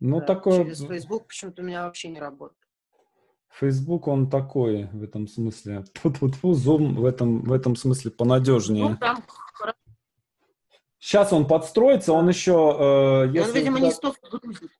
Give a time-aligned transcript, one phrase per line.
[0.00, 0.64] Ну, Да, такое...
[0.64, 2.58] Через Facebook почему-то у меня вообще не работает.
[3.48, 5.84] Facebook, он такой в этом смысле.
[5.94, 8.96] Тьфу-тьфу-тьфу, Zoom в этом, в этом смысле Ну, понадежнее.
[8.96, 9.22] там.
[10.98, 12.52] Сейчас он подстроится, он еще...
[12.52, 14.70] э, И Он, если видимо, туда- не столько грузит.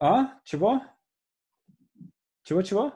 [0.00, 0.38] А?
[0.42, 0.82] Чего?
[2.42, 2.92] Чего-чего?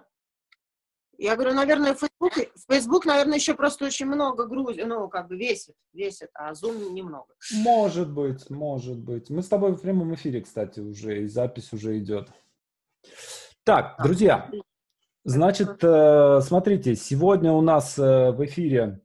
[1.20, 2.32] Я говорю, наверное, Facebook,
[2.70, 7.34] Facebook, наверное, еще просто очень много грузит, ну, как бы весит, весит, а Zoom немного.
[7.52, 9.28] Может быть, может быть.
[9.28, 12.28] Мы с тобой в прямом эфире, кстати, уже, и запись уже идет.
[13.64, 14.48] Так, друзья,
[15.24, 19.00] значит, э, смотрите, сегодня у нас э, в эфире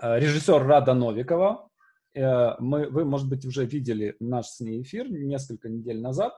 [0.00, 1.68] э, режиссер Рада Новикова.
[2.14, 6.32] Мы, вы, может быть, уже видели наш с ней эфир несколько недель назад.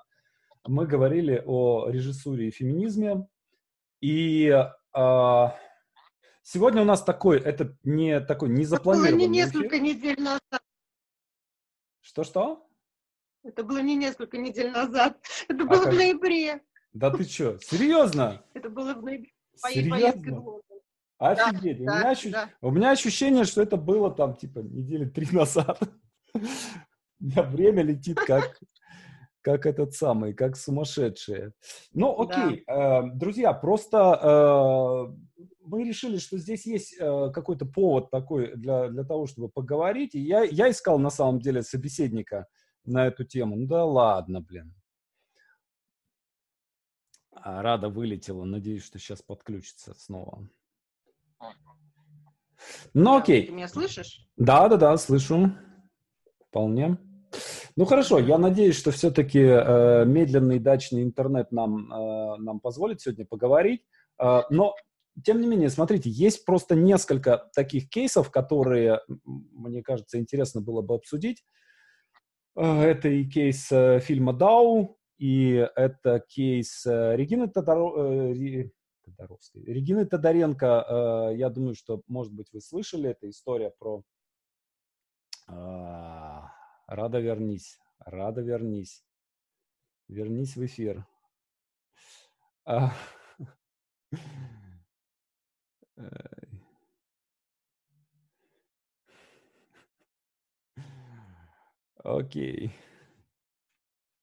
[0.67, 3.27] Мы говорили о режиссуре и феминизме.
[4.01, 5.47] И э,
[6.43, 9.83] сегодня у нас такой, это не такой Это было не несколько эфир.
[9.83, 10.63] недель назад.
[12.01, 12.67] Что-что?
[13.43, 15.19] Это было не несколько недель назад.
[15.49, 16.63] Это А было как- в ноябре.
[16.93, 18.43] Да ты что, серьезно?
[18.55, 19.31] Это было в ноябре.
[19.57, 20.61] Серьезно?
[21.19, 21.81] Офигеть.
[21.81, 22.51] у, Да, меня ощу- да.
[22.63, 25.79] у меня ощущение, что это было там типа недели три назад.
[26.35, 26.39] У
[27.25, 28.59] меня время летит как,
[29.43, 31.53] как этот самый, как сумасшедшее.
[31.93, 32.47] Ну, Да.
[32.47, 38.89] окей, э, друзья, просто э, мы решили, что здесь есть э, какой-то повод такой для,
[38.89, 40.15] для того, чтобы поговорить.
[40.15, 42.47] И я, я искал на самом деле собеседника
[42.85, 43.57] на эту тему.
[43.57, 44.75] Ну да ладно, блин.
[47.33, 48.45] А, Рада вылетела.
[48.45, 50.49] Надеюсь, что сейчас подключится снова.
[52.93, 53.47] Ну Да, окей.
[53.47, 54.29] Ты меня слышишь?
[54.37, 55.53] Да, да, да, слышу.
[56.49, 56.99] Вполне.
[57.77, 63.85] Ну хорошо, я надеюсь, что все-таки медленный дачный интернет нам, э, нам позволит сегодня поговорить.
[64.21, 64.75] Э, но,
[65.25, 70.95] тем не менее, смотрите, есть просто несколько таких кейсов, которые, мне кажется, интересно было бы
[70.95, 71.45] обсудить.
[72.57, 78.71] Э, это и кейс э, фильма «Дау», и это кейс э, Регины Тодоро- э,
[79.05, 79.63] Тодоровской.
[79.65, 84.03] Регины Тодоренко, э, я думаю, что, может быть, вы слышали, это история про
[85.47, 86.10] а,
[86.91, 87.79] Рада, вернись.
[88.01, 89.05] Рада, вернись.
[90.09, 91.07] Вернись в эфир.
[92.65, 92.93] А.
[102.03, 102.73] Окей.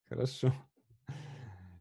[0.09, 0.53] Хорошо.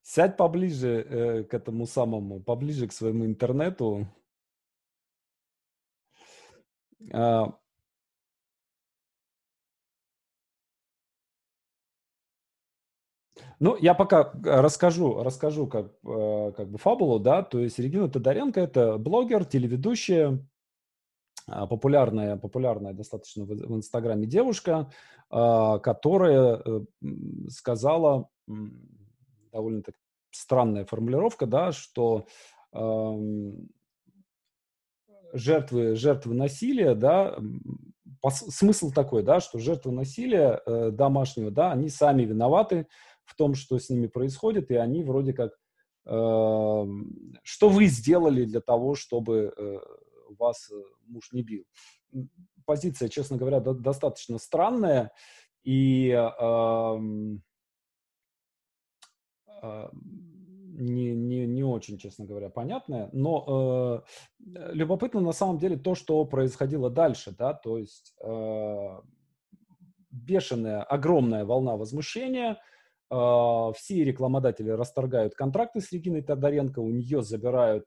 [0.03, 4.07] Сядь поближе э, к этому самому, поближе к своему интернету.
[7.13, 7.59] А,
[13.59, 18.09] Ну, я пока э, расскажу, расскажу как, э, как бы фабулу, да, то есть Регина
[18.09, 20.47] Тодоренко– это блогер, телеведущая,
[21.49, 24.91] а, популярная, популярная достаточно в, Инстаграме девушка,
[25.31, 26.81] а, которая э,
[27.49, 28.29] сказала,
[29.53, 29.95] довольно так
[30.33, 32.27] странная формулировка, да, что
[32.73, 33.69] ам,
[35.33, 37.39] жертвы, жертвы насилия, да,
[38.29, 42.87] смысл такой, да, что жертвы насилия домашнего, да, они сами виноваты
[43.27, 45.53] в том, что с ними происходит, и они вроде как,
[46.07, 49.79] эм, что вы сделали для того, чтобы э,
[50.39, 51.65] вас э, муж не бил.
[52.65, 55.13] Позиция, честно говоря, до- достаточно странная,
[55.65, 57.43] и эм,
[59.63, 59.89] э,
[60.79, 63.11] не, не, не очень, честно говоря, понятная.
[63.13, 64.05] Но
[64.39, 69.01] э, любопытно на самом деле то, что происходило дальше, да, то есть э,
[70.11, 72.57] бешеная, огромная волна возмущения, э,
[73.09, 77.87] все рекламодатели расторгают контракты с Региной Тодоренко, у нее забирают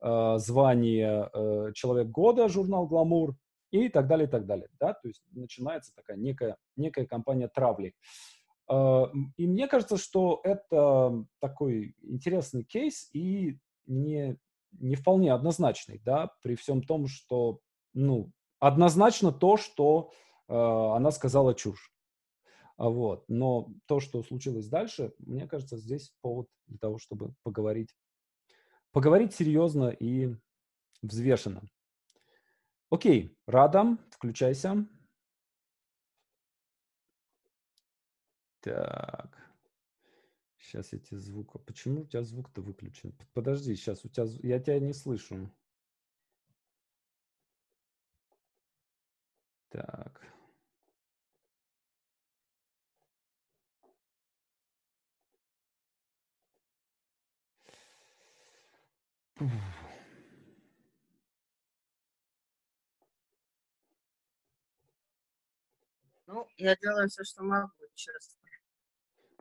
[0.00, 3.34] э, звание э, «Человек года», журнал «Гламур»,
[3.70, 7.94] и так далее, и так далее, да, то есть начинается такая некая, некая кампания травли.
[8.68, 14.36] Э, И мне кажется, что это такой интересный кейс и не,
[14.72, 17.60] не вполне однозначный, да, при всем том, что,
[17.94, 20.10] ну, однозначно то, что
[20.48, 21.92] э, она сказала чушь.
[22.80, 23.28] А Вот.
[23.28, 27.94] Но то, что случилось дальше, мне кажется, здесь повод для того, чтобы поговорить.
[28.90, 30.34] Поговорить серьезно и
[31.02, 31.62] взвешенно.
[32.88, 34.88] Окей, Рада, включайся.
[38.60, 39.36] Так.
[40.56, 41.62] Сейчас я тебе звук...
[41.66, 43.14] Почему у тебя звук-то выключен?
[43.34, 44.24] Подожди, сейчас у тебя...
[44.42, 45.50] Я тебя не слышу.
[49.68, 50.29] Так.
[66.26, 68.38] Ну, я делаю все, что могу, честно.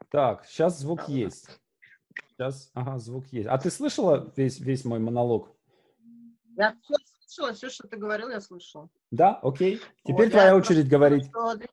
[0.10, 1.50] Так, сейчас звук есть.
[2.30, 3.48] Сейчас, ага, звук есть.
[3.48, 5.54] А ты слышала весь, весь мой монолог?
[6.56, 6.96] Я все
[7.28, 8.90] слышала, все, что ты говорил, я слышала.
[9.12, 9.81] Да, окей.
[10.04, 11.30] Теперь вот, твоя очередь говорить.
[11.30, 11.68] Для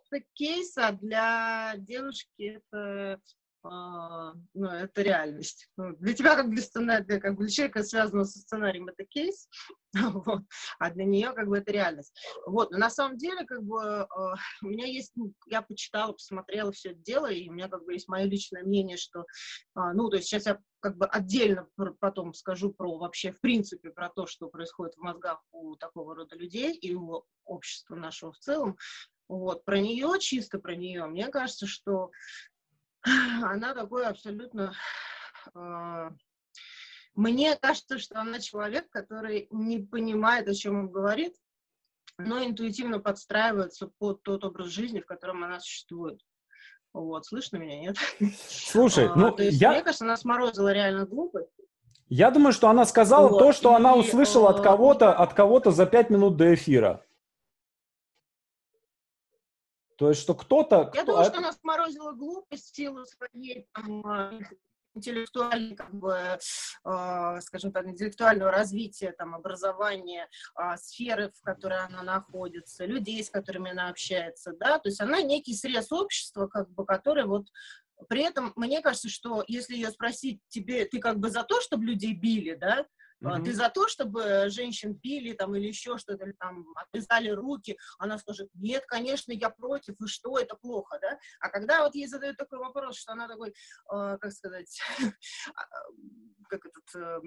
[0.00, 3.20] это кейс, а для девушки это
[3.64, 5.68] ну, это реальность.
[5.76, 9.48] Ну, для тебя, как для сценария, как бы для человека, связанного со сценарием, это кейс,
[9.94, 10.42] вот,
[10.78, 12.14] а для нее, как бы, это реальность.
[12.46, 14.06] Вот, но на самом деле, как бы, э,
[14.62, 17.94] у меня есть, ну, я почитала, посмотрела все это дело, и у меня, как бы,
[17.94, 19.24] есть мое личное мнение, что, э,
[19.94, 21.68] ну, то есть сейчас я, как бы, отдельно
[21.98, 26.36] потом скажу про вообще, в принципе, про то, что происходит в мозгах у такого рода
[26.36, 28.76] людей и у общества нашего в целом,
[29.28, 32.10] вот, про нее, чисто про нее, мне кажется, что
[33.42, 34.74] она такой абсолютно...
[35.54, 36.10] Э,
[37.14, 41.34] мне кажется, что она человек, который не понимает, о чем он говорит,
[42.18, 46.20] но интуитивно подстраивается под тот образ жизни, в котором она существует.
[46.92, 47.96] Вот, слышно меня, нет?
[48.48, 49.72] Слушай, а, ну, есть, я...
[49.72, 51.50] Мне кажется, она сморозила реально глупость.
[52.08, 55.70] Я думаю, что она сказала вот, то, что и, она услышала от кого-то, от кого-то
[55.70, 57.04] за пять минут до эфира.
[59.98, 60.92] То есть, что кто-то...
[60.94, 64.38] Я кто, думаю, что она сморозила глупость в силу своей там, а,
[64.94, 72.02] интеллектуальной, как бы, э, скажем так, интеллектуального развития, там, образования, э, сферы, в которой она
[72.02, 76.84] находится, людей, с которыми она общается, да, то есть она некий срез общества, как бы,
[76.84, 77.48] который вот
[78.08, 81.84] при этом, мне кажется, что если ее спросить, тебе, ты как бы за то, чтобы
[81.84, 82.86] людей били, да,
[83.22, 83.44] Mm-hmm.
[83.44, 87.76] Ты за то, чтобы женщин били там или еще что-то, или там отрезали руки?
[87.98, 91.18] Она скажет, нет, конечно, я против, и что, это плохо, да?
[91.40, 94.80] А когда вот ей задают такой вопрос, что она такой, э, как сказать,
[95.54, 95.64] а,
[96.48, 97.20] как этот, э,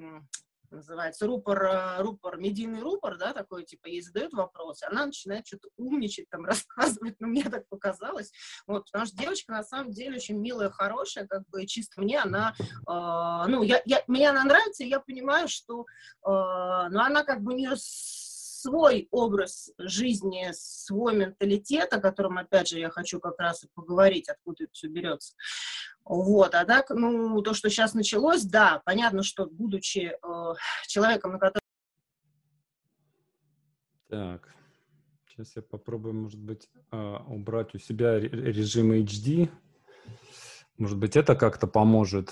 [0.71, 5.69] называется, рупор, э, рупор, медийный рупор, да, такой, типа, ей задают вопросы, она начинает что-то
[5.77, 8.31] умничать, там, рассказывать, ну, мне так показалось,
[8.67, 12.53] вот, потому что девочка, на самом деле, очень милая, хорошая, как бы, чисто мне она,
[12.59, 15.85] э, ну, я, я, мне она нравится, и я понимаю, что, э,
[16.25, 17.67] ну, она, как бы, не
[18.61, 24.29] свой образ жизни, свой менталитет, о котором, опять же, я хочу как раз и поговорить,
[24.29, 25.35] откуда это все берется.
[26.03, 30.53] Вот, а так, ну, то, что сейчас началось, да, понятно, что будучи э,
[30.87, 31.61] человеком, на который...
[34.07, 34.53] Так,
[35.29, 39.49] сейчас я попробую, может быть, э, убрать у себя режим HD.
[40.77, 42.31] Может быть, это как-то поможет.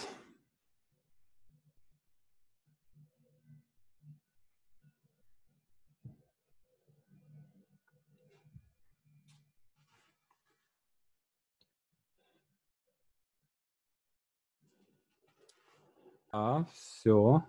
[16.31, 17.43] А, все.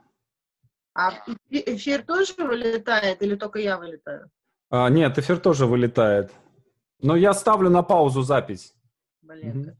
[0.95, 1.13] А
[1.51, 4.31] эфир тоже вылетает или только я вылетаю?
[4.71, 6.33] А, нет, эфир тоже вылетает.
[7.03, 8.75] Но я ставлю на паузу запись.
[9.23, 9.61] Блин.
[9.61, 9.77] Угу.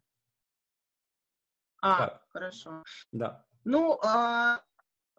[1.83, 2.27] А, так.
[2.33, 2.83] хорошо.
[3.13, 3.45] Да.
[3.65, 4.61] Ну, а,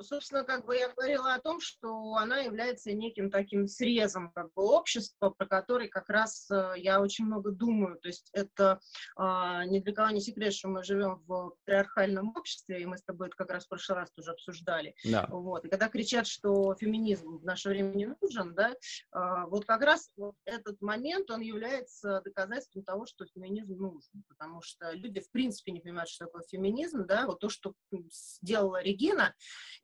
[0.04, 4.64] собственно, как бы я говорила о том, что она является неким таким срезом как бы
[4.64, 8.00] общества, про который как раз э, я очень много думаю.
[8.00, 8.80] То есть это
[9.18, 9.22] э,
[9.68, 13.28] ни для кого не секрет, что мы живем в патриархальном обществе, и мы с тобой
[13.28, 14.96] это как раз в прошлый раз тоже обсуждали.
[15.04, 15.28] Да.
[15.30, 15.66] Вот.
[15.66, 20.10] И когда кричат, что феминизм в наше время не нужен, да, э, вот как раз
[20.16, 25.72] вот этот момент, он является доказательством того, что феминизм нужен, потому что люди в принципе
[25.72, 27.74] не понимают, что такое феминизм, да, вот то, что
[28.42, 29.34] сделала Регина,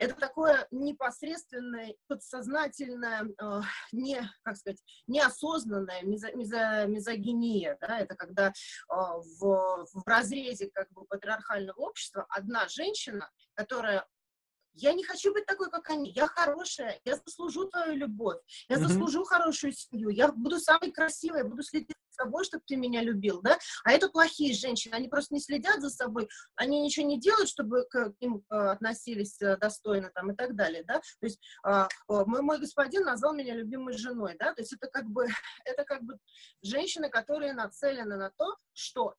[0.08, 3.62] это такое непосредственное, подсознательное, э,
[3.92, 8.52] не, как сказать, неосознанная мизо, мизо, мизогиния, да, это когда э,
[8.90, 14.08] в, в разрезе как бы патриархального общества одна женщина, которая
[14.74, 16.12] я не хочу быть такой, как они.
[16.12, 18.38] Я хорошая, я заслужу твою любовь,
[18.70, 18.80] я mm-hmm.
[18.80, 23.58] заслужу хорошую семью, я буду самой красивой, буду следить собой, чтобы ты меня любил, да?
[23.84, 27.86] А это плохие женщины, они просто не следят за собой, они ничего не делают, чтобы
[27.90, 30.96] к ним э, относились э, достойно там и так далее, да?
[30.96, 34.54] То есть э, мой, мой господин назвал меня любимой женой, да?
[34.54, 35.28] То есть это как бы,
[35.66, 36.18] это как бы
[36.64, 39.16] женщины, которые нацелены на то, что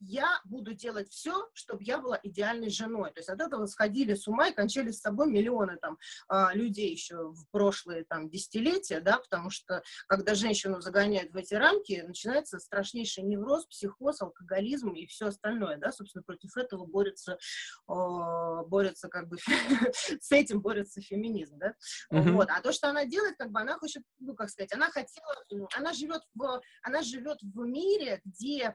[0.00, 3.10] я буду делать все, чтобы я была идеальной женой.
[3.12, 6.90] То есть от этого сходили с ума и кончали с собой миллионы там а, людей
[6.90, 12.58] еще в прошлые там десятилетия, да, потому что когда женщину загоняют в эти рамки, начинается
[12.58, 17.38] страшнейший невроз, психоз, алкоголизм и все остальное, да, собственно, против этого борется,
[17.86, 19.36] борется как бы,
[20.20, 21.74] с этим борется феминизм, да,
[22.12, 22.32] mm-hmm.
[22.32, 25.34] вот, а то, что она делает, как бы она хочет, ну, как сказать, она хотела,
[25.76, 28.74] она живет в, она живет в мире, где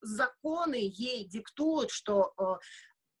[0.00, 2.44] законы ей диктуют, что э,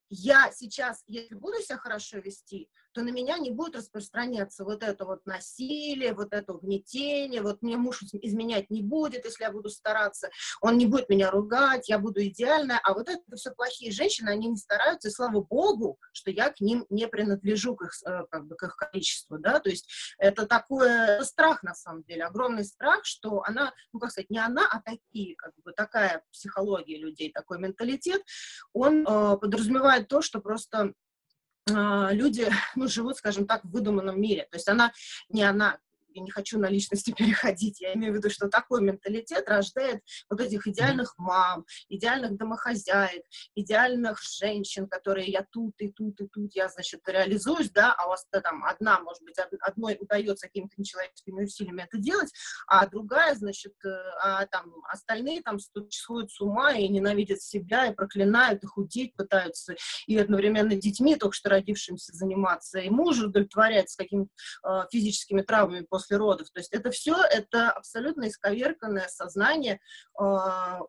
[0.08, 5.04] я сейчас, если буду себя хорошо вести, то на меня не будет распространяться вот это
[5.04, 10.30] вот насилие, вот это угнетение, вот мне муж изменять не будет, если я буду стараться,
[10.60, 14.48] он не будет меня ругать, я буду идеальная, а вот это все плохие женщины, они
[14.48, 18.46] не стараются, и слава богу, что я к ним не принадлежу, к их, э, как
[18.46, 23.04] бы, к их количеству, да, то есть это такой страх, на самом деле, огромный страх,
[23.04, 27.58] что она, ну, как сказать, не она, а такие, как бы, такая психология людей, такой
[27.58, 28.22] менталитет,
[28.72, 30.94] он э, подразумевает то, что просто
[31.66, 34.48] люди ну, живут, скажем так, в выдуманном мире.
[34.50, 34.92] То есть она
[35.28, 35.78] не она,
[36.12, 40.40] я не хочу на личности переходить, я имею в виду, что такой менталитет рождает вот
[40.40, 43.24] этих идеальных мам, идеальных домохозяек,
[43.54, 48.08] идеальных женщин, которые я тут и тут и тут, я, значит, реализуюсь, да, а у
[48.10, 52.32] вас там одна, может быть, одной удается какими-то нечеловеческими усилиями это делать,
[52.66, 53.88] а другая, значит, э,
[54.22, 59.74] а там остальные там сходят с ума и ненавидят себя, и проклинают, и худеть пытаются,
[60.06, 64.30] и одновременно детьми, только что родившимся, заниматься, и мужа удовлетворять с какими-то
[64.64, 66.50] э, физическими травмами после после родов.
[66.50, 69.80] То есть это все, это абсолютно исковерканное сознание,
[70.18, 70.24] э,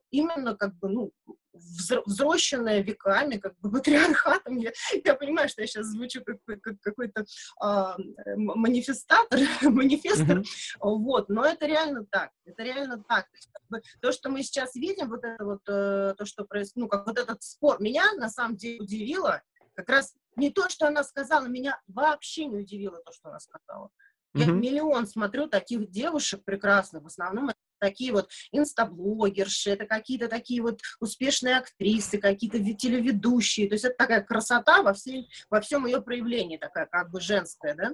[0.09, 1.11] именно как бы, ну,
[1.53, 4.57] взросшенное веками, как бы матриархатом.
[4.57, 4.71] Я,
[5.03, 7.25] я понимаю, что я сейчас звучу как, как какой-то
[7.59, 7.97] а,
[8.37, 10.79] манифестатор, манифестор, mm-hmm.
[10.79, 13.25] вот, но это реально так, это реально так.
[13.25, 16.45] То, есть, как бы, то что мы сейчас видим, вот это вот, э, то, что
[16.45, 19.41] происходит, ну, как вот этот спор, меня на самом деле удивило,
[19.73, 23.89] как раз не то, что она сказала, меня вообще не удивило то, что она сказала.
[24.33, 24.51] Я mm-hmm.
[24.53, 30.79] миллион смотрю таких девушек прекрасных, в основном это такие вот инстаблогерши, это какие-то такие вот
[30.99, 36.57] успешные актрисы, какие-то телеведущие, то есть это такая красота во, всей, во всем ее проявлении,
[36.57, 37.91] такая как бы женская, да?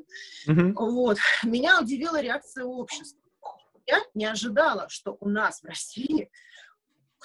[0.48, 0.74] Mm-hmm.
[0.75, 1.17] Вот.
[1.44, 3.20] Меня удивила реакция общества.
[3.88, 6.29] Я не ожидала, что у нас в России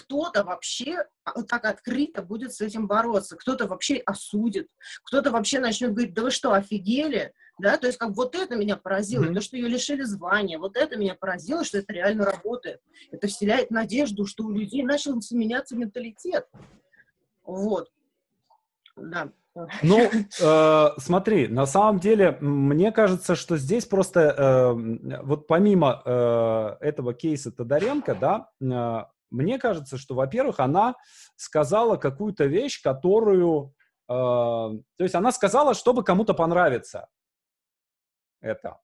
[0.02, 4.68] кто-то вообще а, так открыто будет с этим бороться, кто-то вообще осудит,
[5.04, 7.32] кто-то вообще начнет говорить, да вы что, офигели?
[7.58, 9.34] Да, то есть как вот это меня поразило, mm-hmm.
[9.34, 12.80] то, что ее лишили звания, вот это меня поразило, что это реально работает.
[13.10, 16.48] Это вселяет надежду, что у людей начал меняться менталитет.
[17.44, 17.90] Вот.
[18.96, 19.30] Да.
[19.82, 26.76] Ну, э, смотри, на самом деле, мне кажется, что здесь просто, э, вот помимо э,
[26.80, 30.94] этого кейса Тодоренко, да, э, мне кажется, что, во-первых, она
[31.36, 33.74] сказала какую-то вещь, которую...
[34.08, 37.08] Э, то есть она сказала, чтобы кому-то понравиться
[38.40, 38.78] это.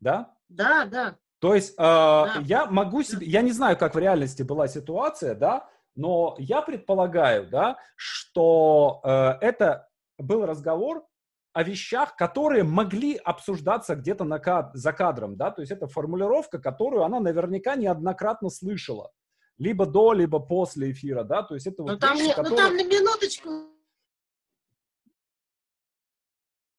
[0.00, 0.34] Да?
[0.48, 1.16] Да, да.
[1.40, 2.34] То есть э, да.
[2.42, 3.26] я могу себе...
[3.26, 9.10] Я не знаю, как в реальности была ситуация, да, но я предполагаю, да, что э,
[9.40, 11.04] это был разговор
[11.52, 14.74] о вещах, которые могли обсуждаться где-то на кад...
[14.74, 19.10] за кадром, да, то есть это формулировка, которую она наверняка неоднократно слышала
[19.58, 22.50] либо до, либо после эфира, да, то есть это вот там, вещи, которые...
[22.50, 23.50] Ну там на минуточку.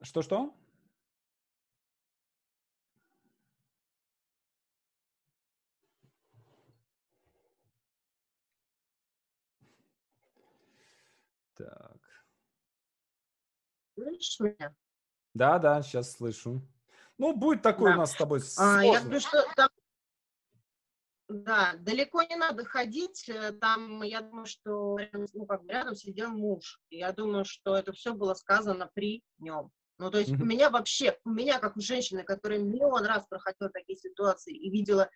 [0.01, 0.53] Что-что?
[11.55, 11.97] Так.
[13.95, 14.75] Слышишь меня?
[15.33, 16.61] Да, да, сейчас слышу.
[17.17, 17.95] Ну, будет такой да.
[17.95, 19.69] у нас с тобой а, Я говорю, что там
[21.29, 23.27] да, далеко не надо ходить.
[23.27, 24.97] Э, там, я думаю, что
[25.33, 26.79] ну, как бы рядом сидел муж.
[26.89, 29.71] Я думаю, что это все было сказано при нем.
[29.99, 30.41] Ну, то есть mm-hmm.
[30.41, 34.69] у меня вообще, у меня как у женщины, которая миллион раз проходила такие ситуации и
[34.69, 35.09] видела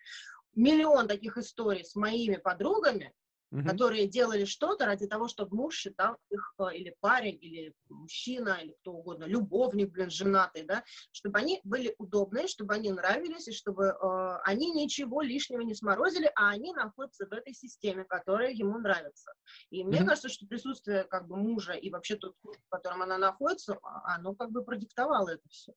[0.54, 3.12] миллион таких историй с моими подругами,
[3.52, 3.68] угу.
[3.68, 8.72] которые делали что-то ради того, чтобы муж считал их, э, или парень, или мужчина, или
[8.80, 10.82] кто угодно, любовник, блин, женатый, да,
[11.12, 16.30] чтобы они были удобные, чтобы они нравились, и чтобы э, они ничего лишнего не сморозили,
[16.34, 19.32] а они находятся в этой системе, которая ему нравится.
[19.70, 23.78] И мне кажется, что присутствие как бы мужа и вообще тот, в котором она находится,
[23.82, 25.72] а, оно как бы продиктовало это все.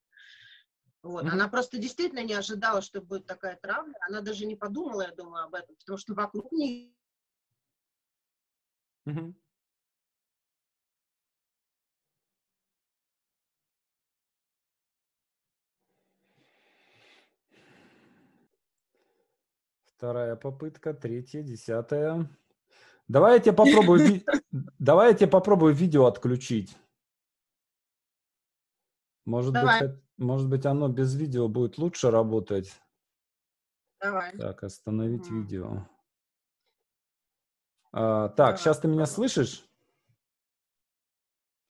[1.03, 1.25] Вот.
[1.25, 1.29] Mm-hmm.
[1.29, 3.94] Она просто действительно не ожидала, что будет такая травля.
[4.10, 6.96] Она даже не подумала, я думаю, об этом, потому что вокруг нее
[9.06, 9.36] Мгм.
[19.86, 22.30] Вторая попытка, третья, десятая.
[23.08, 24.26] Давай я тебе попробую, ви-
[24.80, 26.76] давай я тебе попробую видео отключить.
[29.26, 32.80] Может быть, может быть, оно без видео будет лучше работать.
[34.02, 34.38] Давай.
[34.38, 35.36] Так, остановить М.
[35.42, 35.88] видео.
[37.98, 39.64] А, так, сейчас ты меня слышишь?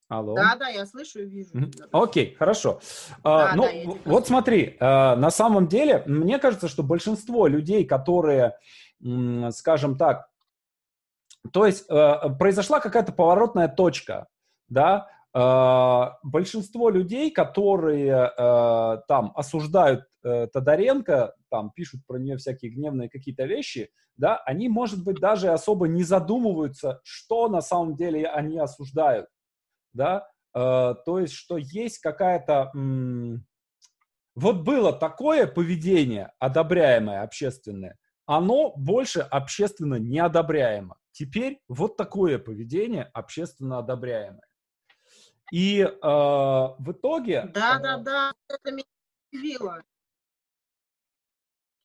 [0.07, 0.35] Алло.
[0.35, 1.51] Да, да, я слышу и вижу.
[1.91, 2.79] Окей, хорошо.
[3.23, 7.85] А, да, ну, да, вот смотри, а, на самом деле, мне кажется, что большинство людей,
[7.85, 8.57] которые,
[9.51, 10.27] скажем так,
[11.53, 14.27] то есть а, произошла какая-то поворотная точка,
[14.67, 22.71] да, э, большинство людей, которые э, там осуждают э, Тодоренко, там пишут про нее всякие
[22.71, 28.27] гневные какие-то вещи, да, они, может быть, даже особо не задумываются, что на самом деле
[28.27, 29.27] они осуждают,
[29.93, 32.71] да, э, то есть, что есть какая-то...
[32.73, 33.45] М-
[34.35, 40.97] вот было такое поведение, одобряемое общественное, оно больше общественно неодобряемо.
[41.11, 44.45] Теперь вот такое поведение общественно одобряемое.
[45.53, 47.49] И э, в итоге...
[47.53, 48.83] Да, да, да, это меня
[49.31, 49.81] удивило.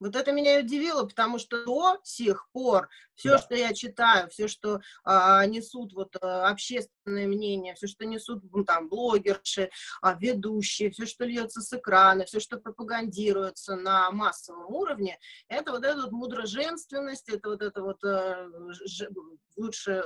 [0.01, 2.89] Вот это меня и удивило, потому что до сих пор
[3.21, 3.39] все, да.
[3.39, 8.65] что я читаю, все, что а, несут вот а, общественное мнение, все, что несут ну,
[8.65, 15.19] там блогерши, а, ведущие, все, что льется с экрана, все, что пропагандируется на массовом уровне,
[15.49, 19.09] это вот эта вот мудроженственность, это вот это вот а, ж,
[19.57, 20.03] лучше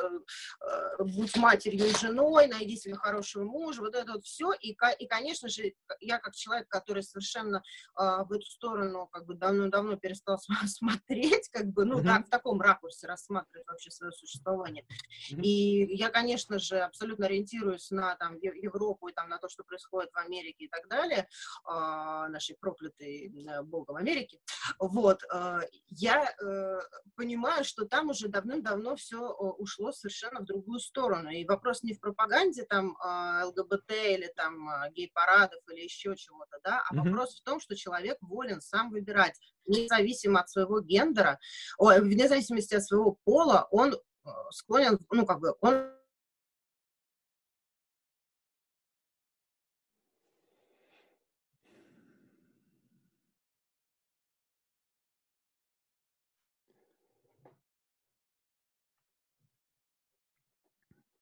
[0.60, 4.52] а, будь матерью и женой, найди себе хорошего мужа, вот это вот все.
[4.54, 7.62] И, и конечно же, я как человек, который совершенно
[7.94, 12.04] а, в эту сторону как бы давно-давно перестал смотреть, как бы, ну, mm-hmm.
[12.04, 14.84] так, в таком ракурсе рассматривать вообще свое существование.
[15.32, 15.42] Mm-hmm.
[15.42, 20.10] И я, конечно же, абсолютно ориентируюсь на там Европу и там на то, что происходит
[20.12, 21.28] в Америке и так далее,
[21.68, 24.40] э, нашей проклятой э, богом Америки.
[24.78, 26.80] Вот, э, я э,
[27.16, 31.30] понимаю, что там уже давным-давно все ушло совершенно в другую сторону.
[31.30, 36.58] И вопрос не в пропаганде там э, ЛГБТ или там э, гей-парадов или еще чего-то,
[36.62, 37.10] да, а mm-hmm.
[37.10, 41.38] вопрос в том, что человек волен сам выбирать, независимо от своего гендера,
[41.78, 45.94] о, вне зависимости от своего пола, он э, склонен, ну, как бы, он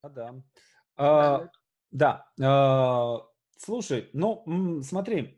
[0.02, 0.34] А, да.
[0.96, 1.49] А,
[1.92, 2.26] да.
[2.42, 3.20] А,
[3.56, 5.37] слушай, ну, смотри,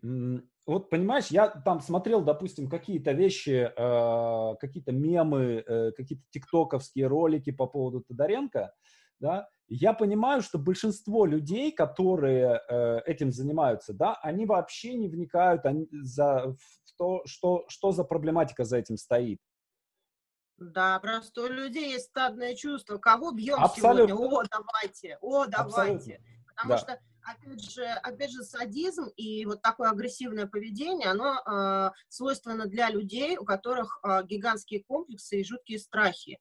[0.66, 7.50] вот понимаешь, я там смотрел, допустим, какие-то вещи, э, какие-то мемы, э, какие-то тиктоковские ролики
[7.50, 8.72] по поводу Тодоренко,
[9.20, 15.64] да, я понимаю, что большинство людей, которые э, этим занимаются, да, они вообще не вникают
[15.64, 19.40] они, за, в то, что, что за проблематика за этим стоит.
[20.56, 22.98] Да, просто у людей есть стадное чувство.
[22.98, 24.16] Кого бьем Абсолютно.
[24.16, 24.38] сегодня?
[24.38, 26.14] О, давайте, о, давайте.
[26.14, 26.14] Абсолютно.
[26.46, 26.78] Потому да.
[26.78, 32.90] что опять же, опять же, садизм и вот такое агрессивное поведение, оно э, свойственно для
[32.90, 36.38] людей, у которых э, гигантские комплексы и жуткие страхи.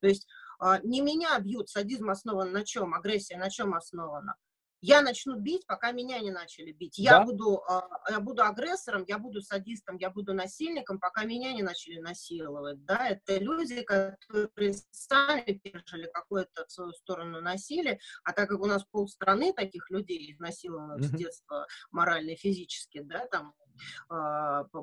[0.00, 0.26] То есть
[0.62, 4.36] э, не меня бьют, садизм основан на чем, агрессия на чем основана?
[4.80, 6.98] Я начну бить, пока меня не начали бить.
[6.98, 7.24] Я, да?
[7.24, 11.98] буду, э, я буду агрессором, я буду садистом, я буду насильником, пока меня не начали
[11.98, 12.84] насиловать.
[12.84, 13.08] Да?
[13.08, 18.84] Это люди, которые сами пережили какое-то в свою сторону насилие, а так как у нас
[18.84, 21.16] полстраны таких людей изнасилованных mm-hmm.
[21.16, 23.65] с детства морально и физически, да, там а,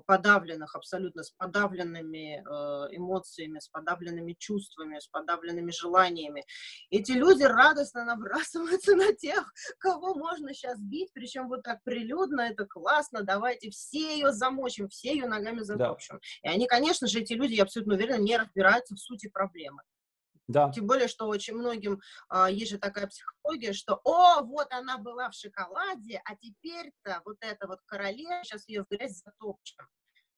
[0.05, 6.45] подавленных, абсолютно с подавленными э, эмоциями, с подавленными чувствами, с подавленными желаниями.
[6.89, 12.65] Эти люди радостно набрасываются на тех, кого можно сейчас бить, причем вот так прилюдно, это
[12.65, 16.19] классно, давайте все ее замочим, все ее ногами затопчем.
[16.43, 16.49] Да.
[16.49, 19.81] И они, конечно же, эти люди, я абсолютно уверена, не разбираются в сути проблемы.
[20.47, 20.71] Да.
[20.71, 25.29] Тем более, что очень многим а, есть же такая психология, что «О, вот она была
[25.29, 29.87] в шоколаде, а теперь-то вот эта вот королева, сейчас ее в грязь затопчем».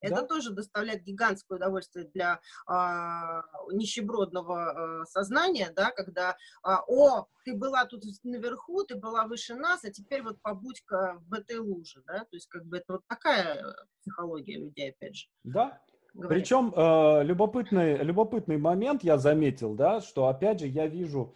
[0.02, 0.28] Это да?
[0.28, 7.86] тоже доставляет гигантское удовольствие для а, нищебродного а, сознания, да, когда а, «О, ты была
[7.86, 12.36] тут наверху, ты была выше нас, а теперь вот побудь-ка в этой луже», да, то
[12.36, 13.63] есть как бы это вот такая
[14.02, 15.28] психология людей, опять же.
[15.44, 15.82] Да,
[16.15, 16.39] Говори.
[16.39, 21.36] Причем э, любопытный, любопытный момент я заметил, да, что опять же я вижу,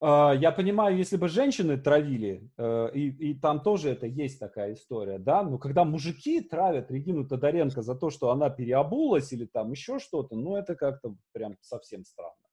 [0.00, 4.72] э, я понимаю, если бы женщины травили, э, и, и там тоже это есть такая
[4.72, 9.70] история, да, но когда мужики травят Регину Тодоренко за то, что она переобулась или там
[9.70, 12.48] еще что-то, ну это как-то прям совсем странно.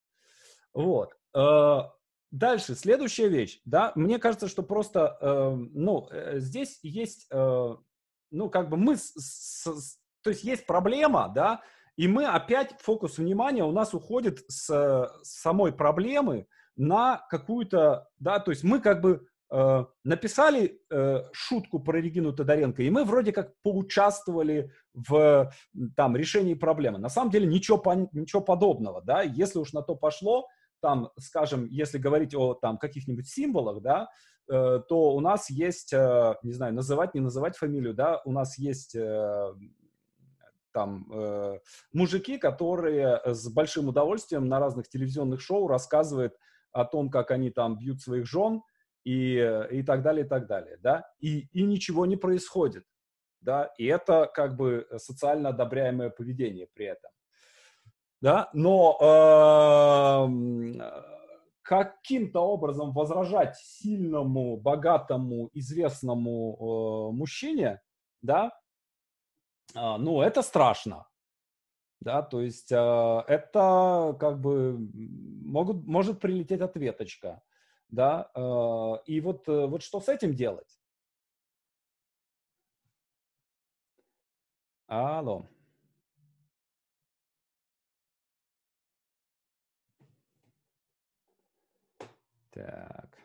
[0.74, 1.16] Вот.
[1.34, 1.84] Э,
[2.30, 7.76] дальше, следующая вещь, да, мне кажется, что просто, э, ну, э, здесь есть, э,
[8.32, 11.62] ну, как бы мы с, с, то есть есть проблема, да,
[11.96, 18.40] и мы опять, фокус внимания у нас уходит с, с самой проблемы на какую-то, да,
[18.40, 23.32] то есть мы как бы э, написали э, шутку про Регину Тодоренко, и мы вроде
[23.32, 25.50] как поучаствовали в
[25.96, 26.98] там решении проблемы.
[26.98, 30.50] На самом деле ничего, ничего подобного, да, если уж на то пошло,
[30.82, 34.10] там, скажем, если говорить о там каких-нибудь символах, да,
[34.52, 38.58] э, то у нас есть, э, не знаю, называть, не называть фамилию, да, у нас
[38.58, 39.54] есть э,
[40.78, 41.60] там э,
[41.92, 46.38] мужики, которые с большим удовольствием на разных телевизионных шоу рассказывают
[46.72, 48.62] о том, как они там бьют своих жен,
[49.04, 49.38] и,
[49.72, 52.84] и так далее, и так далее, да, и, и ничего не происходит,
[53.42, 57.10] да, и это как бы социально одобряемое поведение при этом,
[58.22, 60.28] да, но э,
[61.64, 67.82] каким-то образом возражать сильному, богатому, известному э, мужчине,
[68.22, 68.67] да, э,
[69.76, 71.08] ну, это страшно,
[72.00, 74.78] да, то есть э, это как бы
[75.46, 77.42] могут, может прилететь ответочка,
[77.90, 80.80] да, э, и вот, э, вот что с этим делать?
[84.88, 85.46] Алло.
[92.52, 93.17] Так.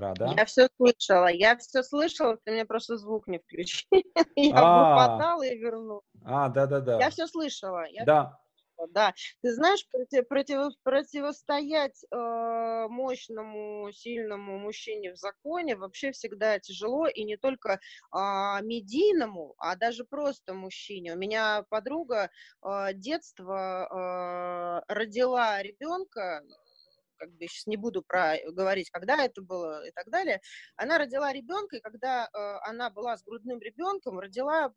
[0.00, 0.34] Рада?
[0.36, 3.88] Я все слышала, я все слышала, ты мне просто звук не включил.
[4.36, 6.02] Я вымотала и вернула.
[6.24, 6.98] А, да-да-да.
[6.98, 7.84] Я все слышала.
[8.04, 8.40] Да.
[8.88, 17.06] Да, ты знаешь, против, против, противостоять э, мощному, сильному мужчине в законе вообще всегда тяжело,
[17.06, 17.78] и не только э,
[18.62, 21.14] медийному, а даже просто мужчине.
[21.14, 22.30] У меня подруга
[22.62, 26.42] э, детства э, родила ребенка,
[27.20, 30.40] как бы сейчас не буду про э, говорить, когда это было и так далее.
[30.76, 34.72] Она родила ребенка, и когда э, она была с грудным ребенком, родила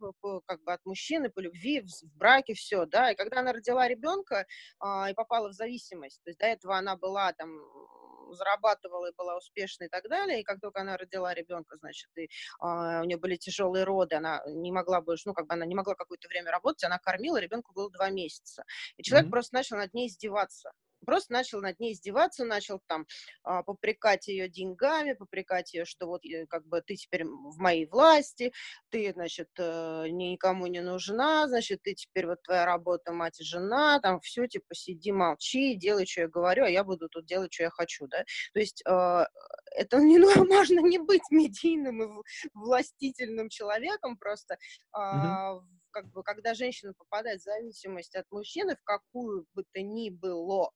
[0.46, 3.88] как бы от мужчины по любви, в, в браке, все, да, и когда она родила
[3.88, 4.46] ребенка
[4.84, 7.50] э, и попала в зависимость, то есть до этого она была там
[8.34, 10.42] зарабатывала и была успешной и так далее.
[10.42, 12.30] И как только она родила ребенка, значит, и
[12.60, 15.76] а, у нее были тяжелые роды, она не могла больше, ну, как бы она не
[15.76, 18.64] могла какое-то время работать, она кормила, ребенку было два месяца.
[18.98, 19.32] И человек mm-hmm.
[19.32, 20.72] просто начал над ней издеваться
[21.04, 23.06] просто начал над ней издеваться, начал там
[23.44, 27.86] а, попрекать ее деньгами, попрекать ее, что вот э, как бы ты теперь в моей
[27.86, 28.54] власти,
[28.90, 34.00] ты, значит, э, никому не нужна, значит, ты теперь вот твоя работа мать и жена,
[34.00, 37.64] там все, типа, сиди, молчи, делай, что я говорю, а я буду тут делать, что
[37.64, 38.24] я хочу, да.
[38.54, 39.26] То есть э,
[39.76, 44.58] это не, ну, можно не быть медийным и властительным человеком просто,
[44.96, 45.62] mm-hmm.
[45.92, 50.72] как бы, когда женщина попадает в зависимость от мужчины, в какую бы то ни было,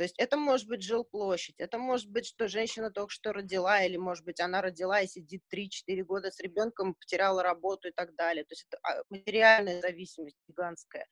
[0.00, 3.98] то есть это может быть жилплощадь, это может быть, что женщина только что родила, или,
[3.98, 8.44] может быть, она родила и сидит 3-4 года с ребенком, потеряла работу и так далее.
[8.44, 11.06] То есть это а, материальная зависимость гигантская.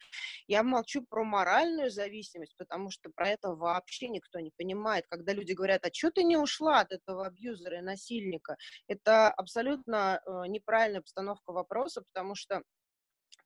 [0.47, 5.05] Я молчу про моральную зависимость, потому что про это вообще никто не понимает.
[5.11, 8.57] Когда люди говорят, а что ты не ушла от этого абьюзера и насильника?
[8.87, 12.63] Это абсолютно э, неправильная постановка вопроса, потому что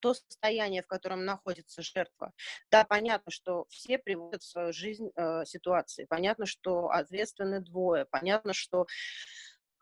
[0.02, 2.32] то состояние, в котором находится жертва.
[2.70, 8.52] Да, понятно, что все приводят в свою жизнь э, ситуации, понятно, что ответственны двое, понятно,
[8.52, 8.86] что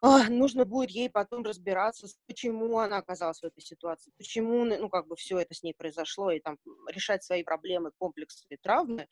[0.03, 5.07] э, нужно будет ей потом разбираться, почему она оказалась в этой ситуации, почему, ну, как
[5.09, 9.09] бы все это с ней произошло, и там решать свои проблемы, комплексы и травмы.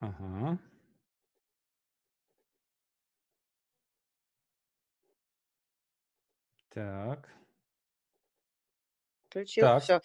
[0.00, 0.58] Ага.
[6.78, 7.28] Так.
[9.28, 9.82] Включил, так.
[9.82, 10.00] все.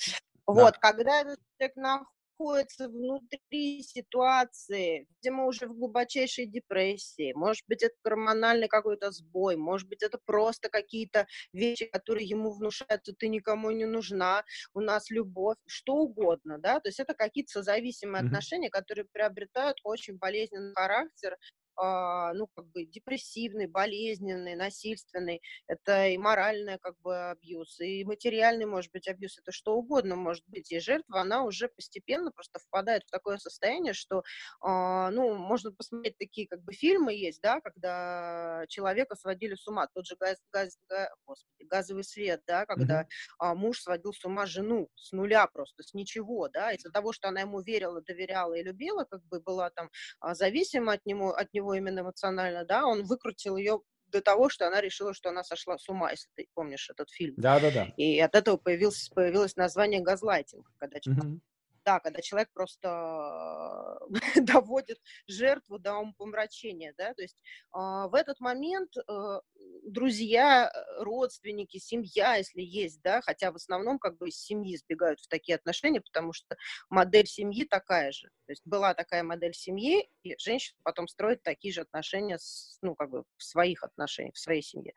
[0.48, 7.94] Вот, когда этот человек находится внутри ситуации, видимо, уже в глубочайшей депрессии, может быть, это
[8.04, 13.70] гормональный какой-то сбой, может быть, это просто какие-то вещи, которые ему внушают, что ты никому
[13.70, 18.26] не нужна, у нас любовь, что угодно, да, то есть это какие-то созависимые mm-hmm.
[18.26, 21.38] отношения, которые приобретают очень болезненный характер,
[21.78, 28.92] ну, как бы депрессивный, болезненный, насильственный, это и моральный, как бы, абьюз, и материальный, может
[28.92, 33.12] быть, абьюз, это что угодно может быть, и жертва, она уже постепенно просто впадает в
[33.12, 34.24] такое состояние, что,
[34.62, 39.88] а, ну, можно посмотреть такие, как бы, фильмы есть, да, когда человека сводили с ума,
[39.94, 43.56] тот же газ, газ, газ, господи, газовый свет, да, когда mm-hmm.
[43.56, 47.42] муж сводил с ума жену с нуля просто, с ничего, да, из-за того, что она
[47.42, 49.90] ему верила, доверяла и любила, как бы была там
[50.22, 54.68] зависима от него, от него него именно эмоционально, да, он выкрутил ее до того, что
[54.68, 57.34] она решила, что она сошла с ума, если ты помнишь этот фильм.
[57.38, 57.86] Да, да, да.
[57.98, 61.40] И от этого появился, появилось название газлайтинг, когда mm-hmm
[61.86, 64.00] да, когда человек просто
[64.36, 67.38] доводит жертву до умопомрачения, да, то есть
[67.76, 69.40] э, в этот момент э,
[69.84, 75.28] друзья, родственники, семья, если есть, да, хотя в основном как бы из семьи сбегают в
[75.28, 76.56] такие отношения, потому что
[76.90, 81.74] модель семьи такая же, то есть была такая модель семьи, и женщина потом строит такие
[81.74, 84.94] же отношения, с, ну, как бы в своих отношениях, в своей семье.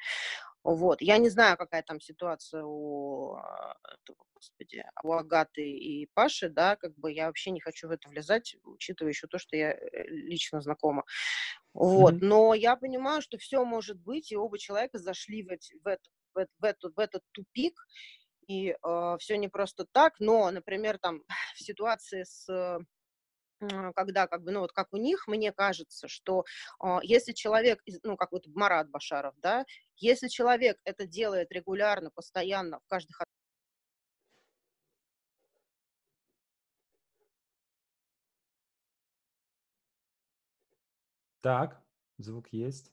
[0.66, 1.00] Вот.
[1.00, 3.76] Я не знаю, какая там ситуация у, а,
[4.35, 8.57] господи, у Агаты и Паши, да, как бы я вообще не хочу в это влезать,
[8.64, 11.05] учитывая еще то, что я э, лично знакома.
[11.72, 12.14] Вот.
[12.14, 12.24] Mm-hmm.
[12.24, 16.12] Но я понимаю, что все может быть, и оба человека зашли в, эти, в, этот,
[16.35, 17.87] в, этот, в, этот, в этот тупик,
[18.48, 21.20] и э, все не просто так, но, например, там
[21.55, 22.81] в ситуации с
[23.95, 26.45] когда, как бы, ну, вот как у них, мне кажется, что
[26.83, 29.64] э, если человек, ну, как вот Марат Башаров, да,
[29.97, 33.23] если человек это делает регулярно, постоянно, в каждых
[41.40, 41.83] Так,
[42.19, 42.92] звук есть.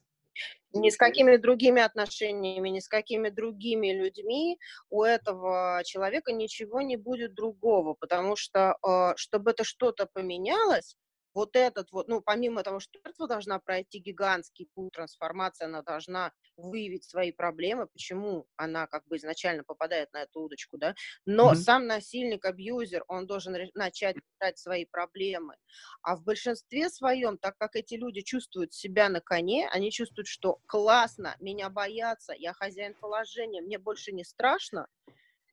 [0.72, 4.58] Ни с какими другими отношениями, ни с какими другими людьми
[4.90, 10.96] у этого человека ничего не будет другого, потому что, э, чтобы это что-то поменялось,
[11.34, 16.32] вот этот вот, ну, помимо того, что жертва должна пройти гигантский путь трансформации, она должна
[16.56, 20.94] выявить свои проблемы, почему она как бы изначально попадает на эту удочку, да,
[21.26, 21.56] но mm-hmm.
[21.56, 25.56] сам насильник, абьюзер, он должен начать решать свои проблемы.
[26.02, 30.58] А в большинстве своем, так как эти люди чувствуют себя на коне, они чувствуют, что
[30.66, 34.88] классно, меня боятся, я хозяин положения, мне больше не страшно,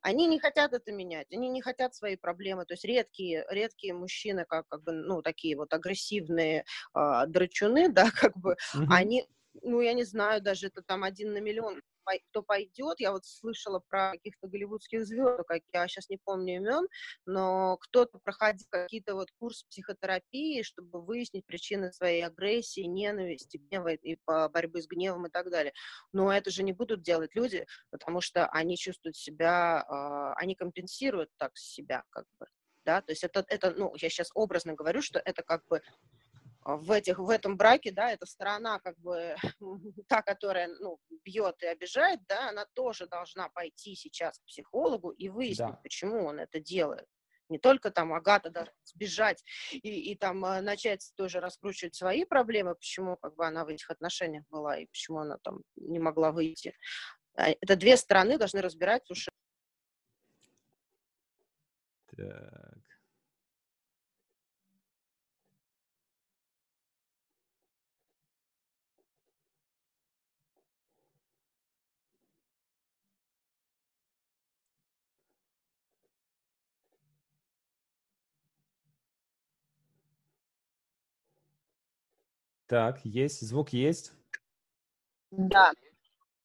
[0.01, 2.65] они не хотят это менять, они не хотят свои проблемы.
[2.65, 8.09] То есть редкие, редкие мужчины, как, как бы, ну, такие вот агрессивные э, драчуны, да,
[8.11, 8.85] как бы, mm-hmm.
[8.89, 9.27] они,
[9.61, 11.81] ну, я не знаю, даже это там один на миллион
[12.31, 12.99] кто пойдет.
[12.99, 16.87] Я вот слышала про каких-то голливудских звезд, как я сейчас не помню имен,
[17.25, 24.17] но кто-то проходил какие-то вот курс психотерапии, чтобы выяснить причины своей агрессии, ненависти, гнева и
[24.25, 25.73] борьбы с гневом и так далее.
[26.11, 31.29] Но это же не будут делать люди, потому что они чувствуют себя, а, они компенсируют
[31.37, 32.47] так себя, как бы
[32.83, 35.81] да, то есть это, это, ну, я сейчас образно говорю, что это как бы
[36.63, 39.35] в, этих, в этом браке, да, эта сторона, как бы,
[40.07, 45.29] та, которая, ну, бьет и обижает, да, она тоже должна пойти сейчас к психологу и
[45.29, 45.79] выяснить, да.
[45.83, 47.07] почему он это делает.
[47.49, 52.75] Не только там Агата должна сбежать и, и там э, начать тоже раскручивать свои проблемы,
[52.75, 56.73] почему как бы она в этих отношениях была и почему она там не могла выйти.
[57.35, 59.31] А, это две стороны должны разбирать уже.
[62.15, 62.80] Так.
[82.71, 84.13] Так, есть, звук есть.
[85.31, 85.73] Да.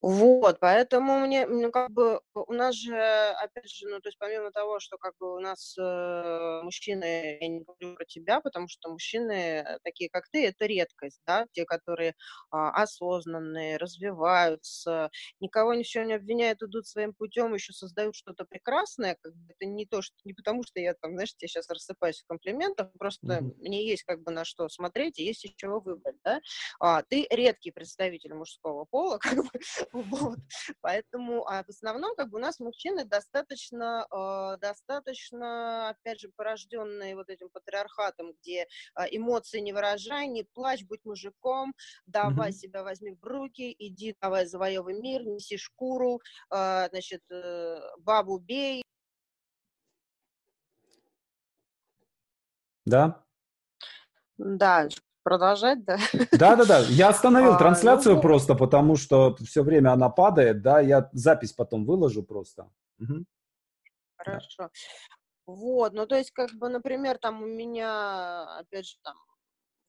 [0.02, 4.50] Вот, поэтому мне, ну, как бы, у нас же, опять же, ну, то есть помимо
[4.52, 8.90] того, что, как бы, у нас э, мужчины, я не говорю про тебя, потому что
[8.90, 12.14] мужчины э, такие, как ты, это редкость, да, те, которые
[12.50, 19.34] а, осознанные, развиваются, никого ничего не обвиняют, идут своим путем, еще создают что-то прекрасное, как
[19.34, 22.26] бы, это не то, что, не потому что я там, знаешь, тебе сейчас рассыпаюсь в
[22.26, 23.54] комплиментах, просто mm-hmm.
[23.60, 26.40] мне есть, как бы, на что смотреть, и есть из чего выбрать, да,
[26.80, 29.50] а, ты редкий представитель мужского пола, как бы,
[29.92, 30.38] Вот.
[30.80, 37.16] Поэтому а в основном как бы у нас мужчины достаточно, э, достаточно, опять же, порожденные
[37.16, 38.66] вот этим патриархатом, где э,
[39.10, 41.74] эмоции не выражай, не плачь, будь мужиком,
[42.06, 42.52] давай mm-hmm.
[42.52, 46.20] себя возьми в руки, иди, давай завоевывай мир, неси шкуру,
[46.50, 48.82] э, значит, э, бабу бей.
[52.84, 53.24] Да.
[54.38, 54.88] Да,
[55.26, 55.98] продолжать, да?
[56.30, 61.10] Да-да-да, я остановил а, трансляцию ну, просто, потому что все время она падает, да, я
[61.12, 62.70] запись потом выложу просто.
[63.00, 63.24] Угу.
[64.18, 64.62] Хорошо.
[64.62, 64.70] Да.
[65.46, 69.16] Вот, ну то есть, как бы, например, там у меня, опять же, там,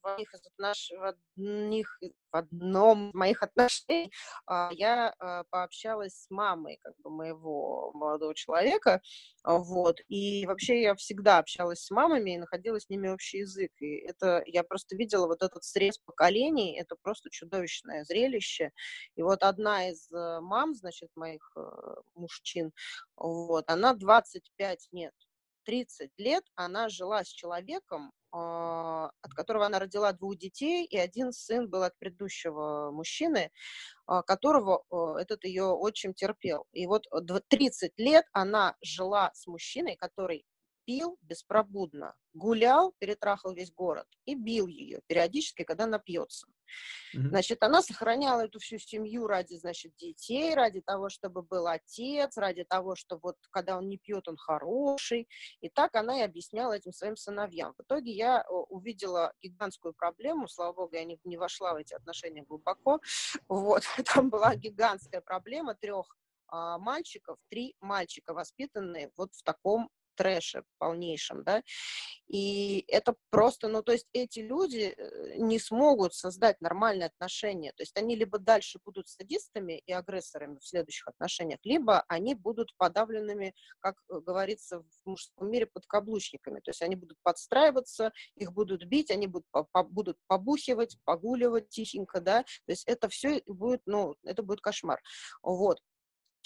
[0.07, 0.91] одних из отнош...
[0.97, 1.99] в одних,
[2.31, 4.11] в одном из моих отношений
[4.45, 9.01] а, я а, пообщалась с мамой как бы моего молодого человека,
[9.43, 13.71] а, вот, и вообще я всегда общалась с мамами и находила с ними общий язык,
[13.79, 18.71] и это, я просто видела вот этот срез поколений, это просто чудовищное зрелище,
[19.15, 21.61] и вот одна из э, мам, значит, моих э,
[22.15, 22.71] мужчин,
[23.15, 25.13] вот, она 25, нет,
[25.67, 28.13] 30 лет она жила с человеком,
[29.21, 33.51] от которого она родила двух детей, и один сын был от предыдущего мужчины,
[34.05, 34.83] а, которого
[35.19, 36.65] этот ее отчим терпел.
[36.71, 37.05] И вот
[37.49, 40.45] 30 лет она жила с мужчиной, который
[40.85, 46.47] пил беспробудно, гулял, перетрахал весь город и бил ее периодически, когда напьется.
[47.15, 47.29] Mm-hmm.
[47.29, 52.63] Значит, она сохраняла эту всю семью ради, значит, детей, ради того, чтобы был отец, ради
[52.63, 55.27] того, что вот когда он не пьет, он хороший.
[55.61, 57.73] И так она и объясняла этим своим сыновьям.
[57.77, 62.43] В итоге я увидела гигантскую проблему, слава богу, я не, не вошла в эти отношения
[62.43, 62.99] глубоко.
[63.47, 66.15] Вот, там была гигантская проблема трех
[66.49, 71.63] а, мальчиков, три мальчика, воспитанные вот в таком трэше полнейшем, да,
[72.27, 77.83] и это просто, ну, то есть эти люди э, не смогут создать нормальные отношения, то
[77.83, 83.53] есть они либо дальше будут садистами и агрессорами в следующих отношениях, либо они будут подавленными,
[83.79, 89.11] как э, говорится в мужском мире, подкаблучниками, то есть они будут подстраиваться, их будут бить,
[89.11, 89.47] они будут,
[89.89, 95.01] будут побухивать, погуливать тихенько, да, то есть это все будет, ну, это будет кошмар,
[95.41, 95.79] вот.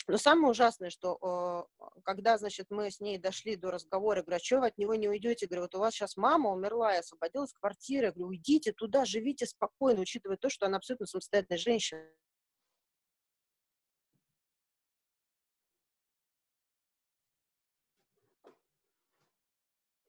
[0.08, 1.68] Но самое ужасное, что
[2.04, 4.96] когда, значит, мы с ней дошли до разговора, я говорю, а что вы от него
[4.96, 5.46] не уйдете?
[5.46, 8.08] Я говорю, вот у вас сейчас мама умерла и освободилась квартира.
[8.08, 12.04] Я говорю, уйдите туда, живите спокойно, учитывая то, что она абсолютно самостоятельная женщина.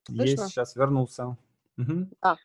[0.09, 0.49] Есть, Слышно?
[0.49, 1.37] сейчас вернулся.
[1.79, 2.09] Угу.
[2.21, 2.37] А.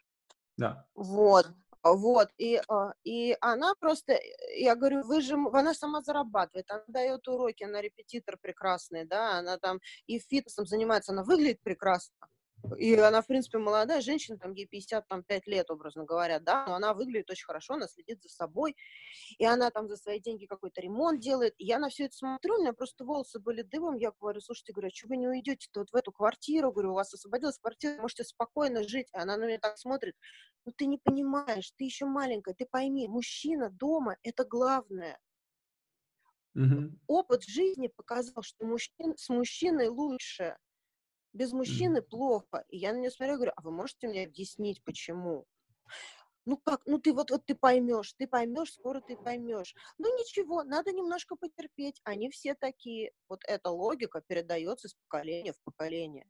[0.57, 0.85] Да.
[0.93, 1.47] Вот.
[1.93, 4.19] Вот, и, а, и она просто, э,
[4.59, 9.57] я говорю, вы же, она сама зарабатывает, она дает уроки, она репетитор прекрасный, да, она
[9.57, 12.15] там и фитнесом занимается, она выглядит прекрасно,
[12.77, 16.93] и она, в принципе, молодая женщина, там, ей 55 лет, образно говоря, да, но она
[16.93, 18.75] выглядит очень хорошо, она следит за собой,
[19.37, 21.53] и она там за свои деньги какой-то ремонт делает.
[21.57, 24.73] И я на все это смотрю, у меня просто волосы были дымом, я говорю, слушайте,
[24.73, 28.01] говорю, а что вы не уйдете-то вот в эту квартиру, говорю, у вас освободилась квартира,
[28.01, 29.07] можете спокойно жить.
[29.13, 30.15] И она на меня так смотрит,
[30.65, 35.19] ну ты не понимаешь, ты еще маленькая, ты пойми, мужчина дома– это главное.
[36.55, 36.91] Угу.
[37.05, 40.57] Опыт жизни показал, что мужчин, с мужчиной лучше.
[41.37, 42.65] Без мужчины плохо.
[42.67, 45.45] И я на нее смотрю и говорю, а вы можете мне объяснить, почему?
[46.45, 49.75] Ну как, ну ты вот, вот ты поймешь, ты поймешь, скоро ты поймешь.
[49.99, 52.01] Ну ничего, надо немножко потерпеть.
[52.03, 53.11] Они все такие.
[53.29, 56.27] Вот эта логика передается из поколения в поколение.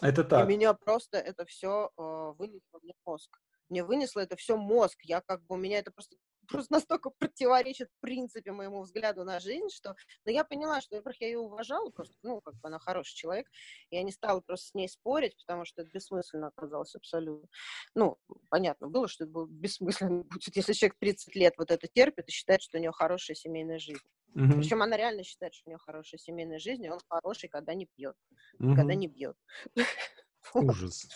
[0.00, 0.44] Это так.
[0.44, 3.38] И меня просто это все э, вынесло мне мозг.
[3.68, 4.98] Мне вынесло это все мозг.
[5.04, 6.16] Я как бы, у меня это просто
[6.50, 9.94] просто настолько противоречит принципе моему взгляду на жизнь, что...
[10.24, 13.46] Но я поняла, что, во-первых, я ее уважала просто, ну, как бы она хороший человек,
[13.90, 17.48] я не стала просто с ней спорить, потому что это бессмысленно оказалось абсолютно.
[17.94, 22.28] Ну, понятно было, что это было бессмысленно будет, если человек 30 лет вот это терпит
[22.28, 24.00] и считает, что у него хорошая семейная жизнь.
[24.34, 24.58] Угу.
[24.58, 27.86] Причем она реально считает, что у нее хорошая семейная жизнь, и он хороший, когда не
[27.86, 28.16] пьет,
[28.58, 28.74] угу.
[28.74, 29.36] когда не бьет.
[30.54, 31.08] Ужас.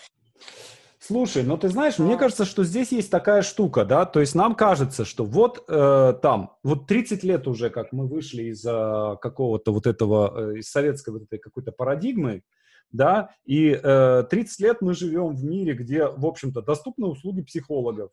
[1.07, 4.55] Слушай, ну ты знаешь, мне кажется, что здесь есть такая штука, да, то есть нам
[4.55, 9.71] кажется, что вот э, там, вот 30 лет уже, как мы вышли из э, какого-то
[9.71, 12.43] вот этого, э, из советской вот этой какой-то парадигмы,
[12.91, 18.11] да, и э, 30 лет мы живем в мире, где, в общем-то, доступны услуги психологов,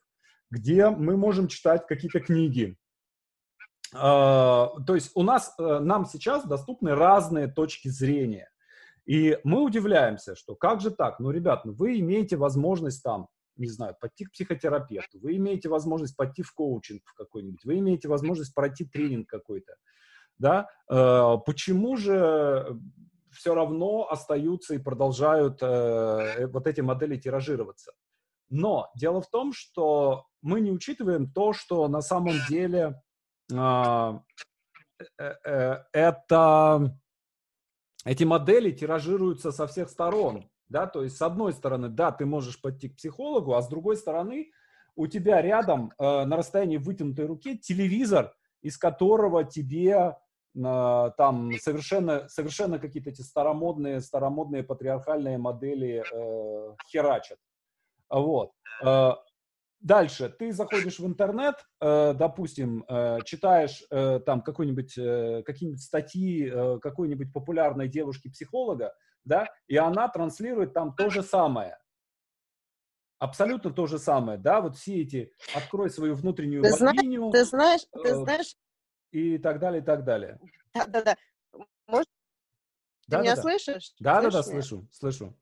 [0.49, 2.75] где мы можем читать какие-то книги,
[3.93, 8.49] э, то есть у нас, э, нам сейчас доступны разные точки зрения.
[9.05, 11.19] И мы удивляемся, что как же так?
[11.19, 16.15] Ну, ребят, ну вы имеете возможность там, не знаю, пойти к психотерапевту, вы имеете возможность
[16.15, 19.75] пойти в коучинг какой-нибудь, вы имеете возможность пройти тренинг какой-то,
[20.37, 20.69] да?
[20.89, 22.79] Э, почему же
[23.31, 27.91] все равно остаются и продолжают э, вот эти модели тиражироваться?
[28.49, 33.01] Но дело в том, что мы не учитываем то, что на самом деле
[33.53, 34.21] а,
[35.17, 36.99] э, э, это
[38.05, 42.61] эти модели тиражируются со всех сторон, да, то есть с одной стороны, да, ты можешь
[42.61, 44.51] пойти к психологу, а с другой стороны
[44.95, 50.17] у тебя рядом э, на расстоянии вытянутой руки телевизор, из которого тебе
[50.55, 57.37] э, там совершенно, совершенно какие-то эти старомодные, старомодные патриархальные модели э, херачат.
[58.09, 58.51] Вот.
[58.83, 59.13] Э,
[59.81, 64.93] Дальше ты заходишь в интернет, э, допустим, э, читаешь э, там какой-нибудь,
[65.43, 68.93] какие-нибудь статьи какой-нибудь популярной девушки-психолога,
[69.25, 71.79] да, и она транслирует там то же самое.
[73.17, 77.81] Абсолютно то же самое, да, вот все эти «открой свою внутреннюю ты богиню», ты знаешь,
[78.03, 78.55] ты знаешь,
[79.11, 80.39] и так далее, и так далее.
[80.75, 81.15] Да-да-да.
[81.87, 82.07] Может,
[83.07, 83.41] да, ты да, меня да.
[83.41, 83.93] слышишь?
[83.99, 85.37] Да-да-да, слышу, слышу.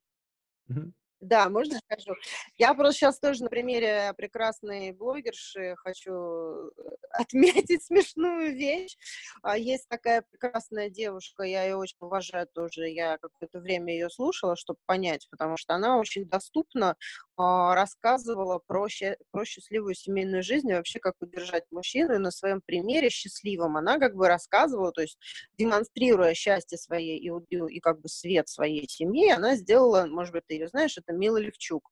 [0.69, 0.93] Угу.
[1.21, 2.15] Да, можно скажу?
[2.57, 6.69] Я просто сейчас тоже на примере прекрасной блогерши хочу э,
[7.11, 8.95] отметить смешную вещь.
[9.41, 14.55] А, есть такая прекрасная девушка, я ее очень уважаю тоже, я какое-то время ее слушала,
[14.55, 16.95] чтобы понять, потому что она очень доступно а,
[17.39, 18.87] рассказывала про,
[19.31, 22.15] про счастливую семейную жизнь и вообще как удержать мужчину.
[22.15, 25.17] И на своем примере счастливом она как бы рассказывала, то есть
[25.57, 30.55] демонстрируя счастье своей и, и как бы свет своей семьи, она сделала, может быть, ты
[30.55, 31.89] ее знаешь, это Мила Левчук.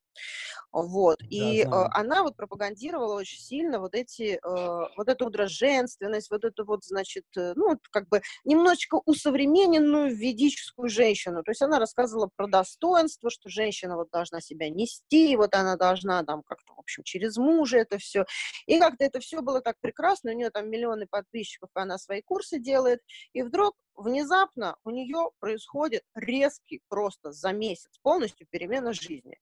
[0.71, 1.17] Вот.
[1.29, 6.43] И э, она вот пропагандировала очень сильно вот эти, э, вот эту вот женственность, вот
[6.43, 11.43] эту вот, значит, э, ну, как бы немножечко усовремененную ведическую женщину.
[11.43, 16.23] То есть она рассказывала про достоинство, что женщина вот должна себя нести, вот она должна
[16.23, 18.25] там как-то, в общем, через мужа это все.
[18.65, 22.59] И как-то это все было так прекрасно, у нее там миллионы подписчиков, она свои курсы
[22.59, 22.99] делает,
[23.33, 29.39] и вдруг внезапно у нее происходит резкий просто за месяц полностью перемена жизни.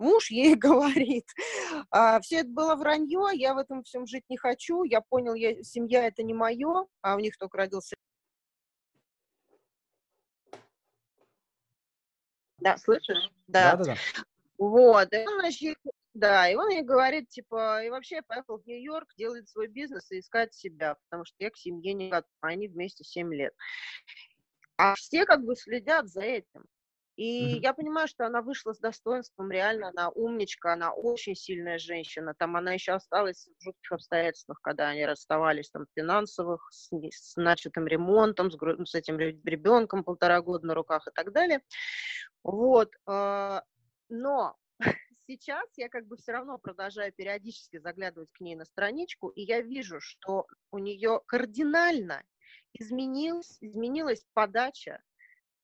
[0.00, 1.26] Муж ей говорит,
[1.90, 5.62] а, все это было вранье, я в этом всем жить не хочу, я понял, я,
[5.62, 7.94] семья это не мое, а у них только родился.
[12.58, 13.30] Да, слышишь?
[13.46, 13.76] Да.
[13.76, 13.96] да, да, да.
[14.56, 15.76] Вот, и он, значит,
[16.14, 20.10] да, и он ей говорит, типа, и вообще я поехал в Нью-Йорк, делать свой бизнес
[20.10, 23.52] и искать себя, потому что я к семье не готова, они вместе 7 лет.
[24.78, 26.64] А все как бы следят за этим.
[27.16, 27.60] И mm-hmm.
[27.60, 32.34] я понимаю, что она вышла с достоинством, реально, она умничка, она очень сильная женщина.
[32.38, 37.86] Там она еще осталась в жутких обстоятельствах, когда они расставались там финансовых, с, с начатым
[37.86, 41.60] ремонтом, с, с этим ребенком полтора года на руках и так далее.
[42.42, 42.90] Вот.
[43.06, 43.64] А,
[44.08, 44.56] но
[45.26, 49.60] сейчас я как бы все равно продолжаю периодически заглядывать к ней на страничку, и я
[49.60, 52.22] вижу, что у нее кардинально
[52.72, 55.02] изменилась, изменилась подача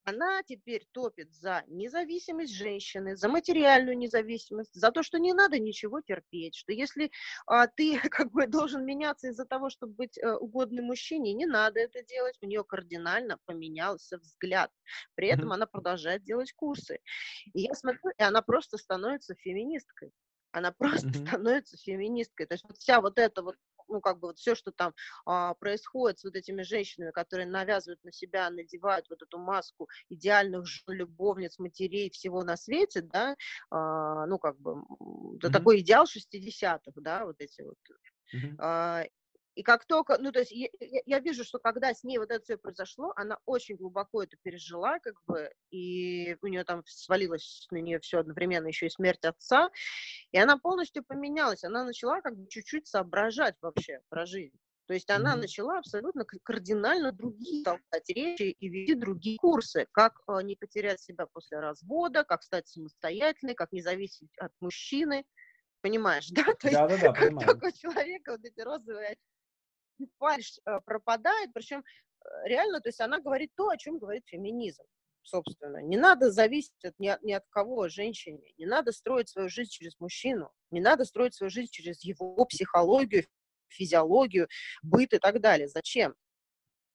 [0.07, 5.99] она теперь топит за независимость женщины, за материальную независимость, за то, что не надо ничего
[5.99, 7.11] терпеть, что если
[7.45, 11.81] а, ты как бы должен меняться из-за того, чтобы быть а, угодным мужчине, не надо
[11.81, 12.37] это делать.
[12.41, 14.71] У нее кардинально поменялся взгляд.
[15.15, 15.55] При этом mm-hmm.
[15.55, 16.99] она продолжает делать курсы.
[17.53, 20.13] И я смотрю, и она просто становится феминисткой
[20.51, 21.27] она просто mm-hmm.
[21.27, 22.47] становится феминисткой.
[22.47, 23.55] То есть вот вся вот эта вот
[23.87, 24.93] ну, как бы вот все, что там
[25.25, 30.65] а, происходит с вот этими женщинами, которые навязывают на себя, надевают вот эту маску идеальных
[30.87, 33.35] любовниц, матерей всего на свете, да,
[33.69, 35.51] а, ну, как бы, mm-hmm.
[35.51, 37.77] такой идеал 60-х, да, вот эти вот.
[38.33, 39.09] Mm-hmm.
[39.57, 42.43] И как только, ну, то есть я, я вижу, что когда с ней вот это
[42.43, 47.77] все произошло, она очень глубоко это пережила, как бы, и у нее там свалилось на
[47.77, 49.71] нее все одновременно, еще и смерть отца,
[50.31, 54.55] и она полностью поменялась, она начала как бы чуть-чуть соображать вообще про жизнь.
[54.85, 55.41] То есть она mm-hmm.
[55.41, 61.25] начала абсолютно кардинально другие толкать речи и вести другие курсы, как э, не потерять себя
[61.25, 65.25] после развода, как стать самостоятельной, как не зависеть от мужчины.
[65.81, 66.43] Понимаешь, да?
[66.43, 67.47] То да, есть, да, да, как понимаю.
[67.47, 69.17] только у человека вот эти розовые
[70.17, 74.83] фальш э, пропадает, причем э, реально, то есть она говорит то, о чем говорит феминизм,
[75.23, 75.81] собственно.
[75.81, 79.99] Не надо зависеть от, ни, ни от кого женщине, не надо строить свою жизнь через
[79.99, 83.25] мужчину, не надо строить свою жизнь через его психологию,
[83.67, 84.47] физиологию,
[84.81, 85.67] быт и так далее.
[85.67, 86.15] Зачем?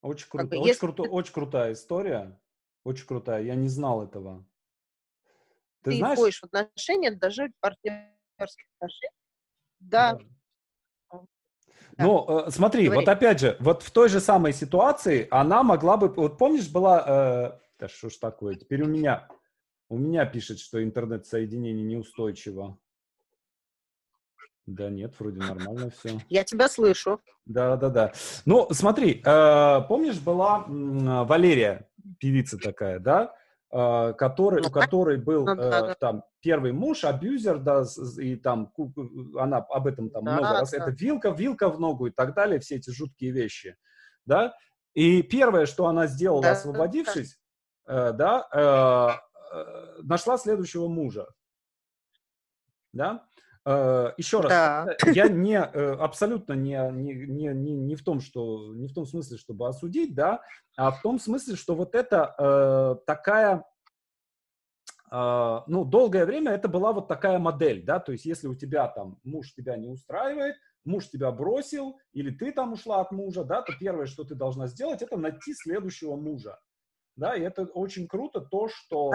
[0.01, 0.81] Очень круто, как бы, очень, если...
[0.81, 2.41] круто очень крутая история,
[2.85, 4.45] очень крутая, я не знал этого.
[5.83, 6.19] Ты, ты знаешь...
[6.19, 9.15] входишь в отношения, даже партнерских отношений,
[9.81, 10.15] да.
[10.15, 10.25] да.
[11.99, 13.01] Ну, э, смотри, Говори.
[13.01, 17.05] вот опять же, вот в той же самой ситуации она могла бы, вот помнишь, была,
[17.07, 19.29] э, да что ж такое, теперь у меня,
[19.89, 22.79] у меня пишет, что интернет-соединение неустойчиво.
[24.67, 26.19] Да нет, вроде нормально все.
[26.29, 27.21] Я тебя слышу.
[27.47, 28.13] Да, да, да.
[28.47, 31.89] Ну, смотри, э, помнишь, была э, Валерия,
[32.19, 33.35] певица такая, да?
[33.75, 37.85] А, который, у которой был ну, э, там первый муж, абьюзер, да,
[38.19, 38.71] и там
[39.39, 40.77] она об этом там да, много раз, да.
[40.77, 43.79] это вилка, вилка в ногу и так далее, все эти жуткие вещи,
[44.27, 44.55] да.
[44.93, 47.41] И первое, что она сделала, да, освободившись,
[47.87, 51.27] да, да э, э, нашла следующего мужа,
[52.93, 53.25] да.
[53.65, 54.97] Uh, еще раз, да.
[55.13, 57.15] я не абсолютно не, не,
[57.55, 60.43] не, не, в том, что не в том смысле, чтобы осудить, да,
[60.77, 63.65] а в том смысле, что вот это такая
[65.13, 69.21] ну, долгое время это была вот такая модель, да, то есть если у тебя там
[69.23, 73.73] муж тебя не устраивает, муж тебя бросил, или ты там ушла от мужа, да, то
[73.79, 76.59] первое, что ты должна сделать, это найти следующего мужа,
[77.15, 79.13] да, и это очень круто то, что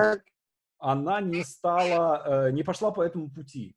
[0.78, 3.76] она не стала, не пошла по этому пути,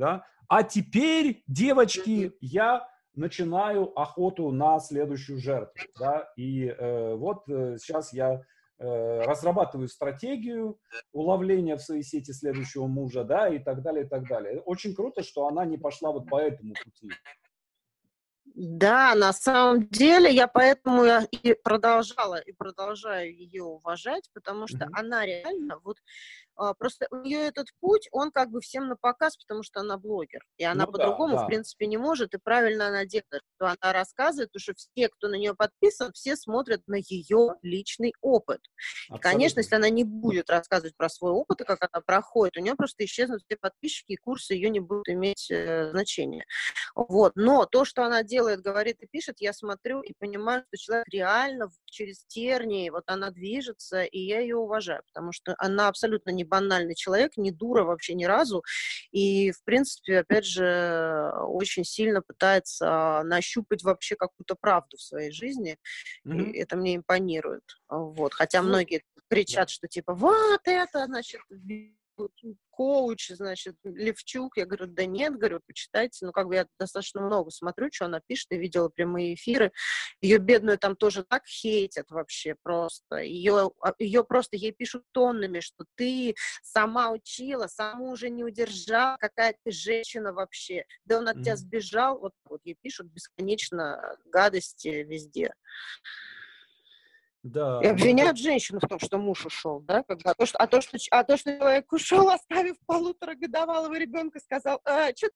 [0.00, 0.24] да.
[0.48, 8.12] А теперь, девочки, я начинаю охоту на следующую жертву, да, и э, вот э, сейчас
[8.12, 8.40] я
[8.78, 10.78] э, разрабатываю стратегию
[11.12, 14.60] уловления в своей сети следующего мужа, да, и так далее, и так далее.
[14.60, 17.10] Очень круто, что она не пошла вот по этому пути.
[18.54, 24.98] Да, на самом деле я поэтому и продолжала и продолжаю ее уважать, потому что mm-hmm.
[24.98, 25.98] она реально вот
[26.78, 30.44] просто у нее этот путь, он как бы всем на показ, потому что она блогер.
[30.56, 31.44] И она ну, по-другому, да, да.
[31.44, 35.28] в принципе, не может, и правильно она делает, что она рассказывает, потому что все, кто
[35.28, 38.60] на нее подписан, все смотрят на ее личный опыт.
[39.08, 39.16] Абсолютно.
[39.16, 42.60] И, конечно, если она не будет рассказывать про свой опыт и как она проходит, у
[42.60, 46.44] нее просто исчезнут все подписчики, и курсы ее не будут иметь э, значения.
[46.94, 47.32] Вот.
[47.36, 51.70] Но то, что она делает, говорит и пишет, я смотрю и понимаю, что человек реально
[51.84, 56.94] через тернии, вот она движется, и я ее уважаю, потому что она абсолютно не банальный
[56.94, 58.62] человек, не дура вообще ни разу,
[59.12, 65.78] и, в принципе, опять же, очень сильно пытается нащупать вообще какую-то правду в своей жизни,
[66.26, 66.50] mm-hmm.
[66.50, 69.72] и это мне импонирует, вот, хотя ну, многие кричат, да.
[69.72, 71.40] что типа, вот это, значит,
[72.70, 74.56] коуч, значит, Левчук.
[74.56, 76.24] Я говорю, да нет, говорю, почитайте.
[76.24, 79.72] Ну, как бы я достаточно много смотрю, что она пишет, и видела прямые эфиры.
[80.20, 83.16] Ее бедную там тоже так хейтят вообще просто.
[83.16, 89.16] Ее, а, ее просто, ей пишут тоннами, что ты сама учила, саму уже не удержала,
[89.18, 90.84] какая ты женщина вообще.
[91.04, 91.42] Да он от mm-hmm.
[91.42, 92.18] тебя сбежал.
[92.18, 95.52] Вот, вот ей пишут бесконечно гадости везде.
[97.42, 97.80] Да.
[97.82, 100.02] И обвиняют женщину в том, что муж ушел, да?
[100.02, 104.40] Когда, а, то, что, а, то, что, а то, что человек ушел, оставив полуторагодовалого ребенка,
[104.40, 105.30] сказал, а, что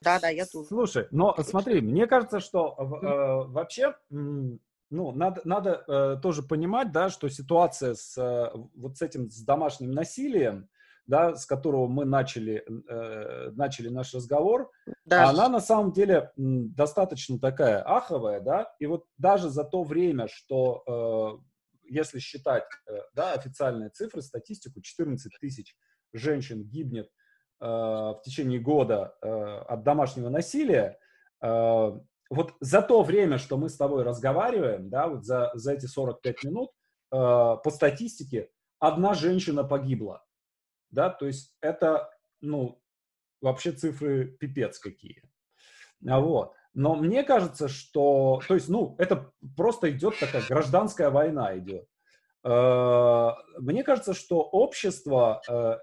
[0.00, 0.68] Да, да, я тут.
[0.68, 7.08] Слушай, но смотри, мне кажется, что э, вообще, ну, надо, надо э, тоже понимать, да,
[7.08, 10.68] что ситуация с э, вот с этим с домашним насилием,
[11.06, 14.70] да, с которого мы начали, э, начали наш разговор,
[15.04, 15.30] даже...
[15.30, 20.82] она на самом деле достаточно такая аховая, да, и вот даже за то время, что,
[20.86, 25.76] э, если считать, э, да, официальные цифры, статистику, 14 тысяч
[26.12, 27.06] женщин гибнет
[27.60, 30.98] э, в течение года э, от домашнего насилия,
[31.42, 31.92] э,
[32.30, 36.44] вот за то время, что мы с тобой разговариваем, да, вот за, за эти 45
[36.44, 36.70] минут,
[37.10, 40.22] э, по статистике, одна женщина погибла
[40.92, 42.08] да, то есть это,
[42.40, 42.80] ну,
[43.40, 45.22] вообще цифры пипец какие.
[46.06, 46.54] А вот.
[46.74, 51.86] Но мне кажется, что, то есть, ну, это просто идет такая гражданская война идет.
[52.44, 55.76] Э, мне кажется, что общество э,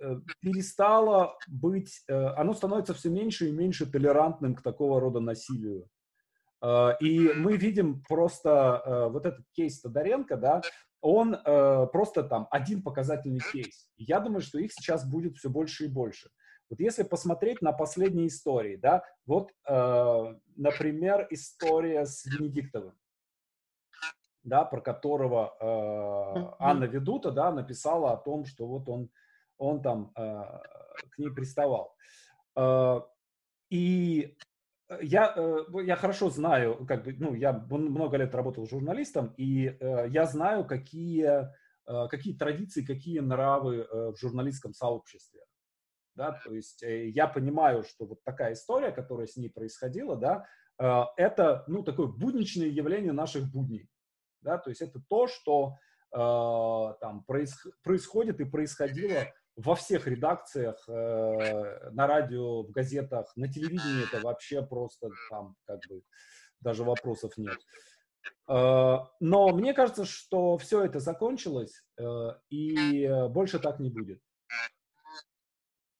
[0.00, 5.88] э, перестало быть, оно становится все меньше и меньше толерантным к такого рода насилию.
[7.00, 10.60] И мы видим просто вот этот кейс Тодоренко, да,
[11.00, 13.90] он э, просто там один показательный кейс.
[13.96, 16.30] Я думаю, что их сейчас будет все больше и больше.
[16.70, 22.94] Вот если посмотреть на последние истории, да, вот, э, например, история с Венедиктовым,
[24.42, 29.10] да, про которого э, Анна Ведута, да, написала о том, что вот он,
[29.56, 30.20] он там э,
[31.10, 31.94] к ней приставал.
[32.56, 33.00] Э,
[33.70, 34.36] и
[35.02, 40.08] я, э, я хорошо знаю, как бы, ну, я много лет работал журналистом, и э,
[40.08, 41.50] я знаю, какие,
[42.10, 45.40] какие традиции, какие нравы в журналистском сообществе.
[46.14, 50.46] Да, то есть я понимаю, что вот такая история, которая с ней происходила, да,
[51.16, 53.88] это, ну, такое будничное явление наших будней.
[54.42, 55.76] Да, то есть это то, что
[56.10, 59.26] там происходит и происходило
[59.58, 65.80] во всех редакциях, э, на радио, в газетах, на телевидении это вообще просто там как
[65.88, 66.02] бы
[66.60, 67.58] даже вопросов нет.
[68.48, 74.20] Э, но мне кажется, что все это закончилось, э, и больше так не будет.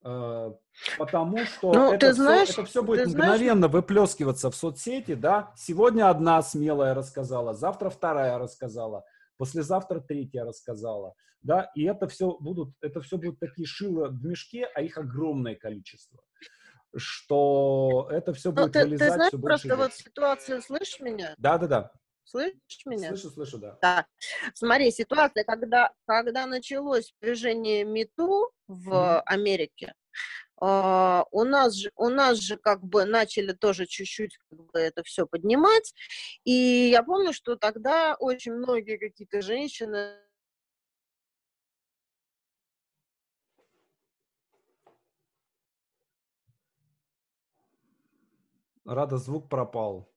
[0.05, 0.53] Э,
[0.97, 3.73] потому что ну, это, знаешь, все, это все будет мгновенно знаешь...
[3.73, 5.53] выплескиваться в соцсети, да.
[5.57, 9.05] Сегодня одна смелая рассказала, завтра вторая рассказала
[9.39, 14.67] послезавтра третья рассказала, да, и это все будут, это все будут такие шило в мешке,
[14.75, 16.21] а их огромное количество,
[16.97, 21.01] что это все ну, будет ты, вылезать ты знаешь, все больше просто вот ситуация, слышишь
[21.01, 21.35] меня?
[21.39, 21.93] Да, да, да.
[22.25, 23.09] Слышишь меня?
[23.09, 23.79] Слышу, слышу, да.
[23.81, 24.07] Да.
[24.53, 29.23] Смотри, ситуация, когда, когда началось движение МИТУ в mm-hmm.
[29.25, 29.95] Америке,
[30.61, 35.05] Uh, у нас же у нас же как бы начали тоже чуть-чуть как бы это
[35.05, 35.95] все поднимать,
[36.43, 40.17] и я помню, что тогда очень многие какие-то женщины
[48.85, 50.11] Рада, звук пропал.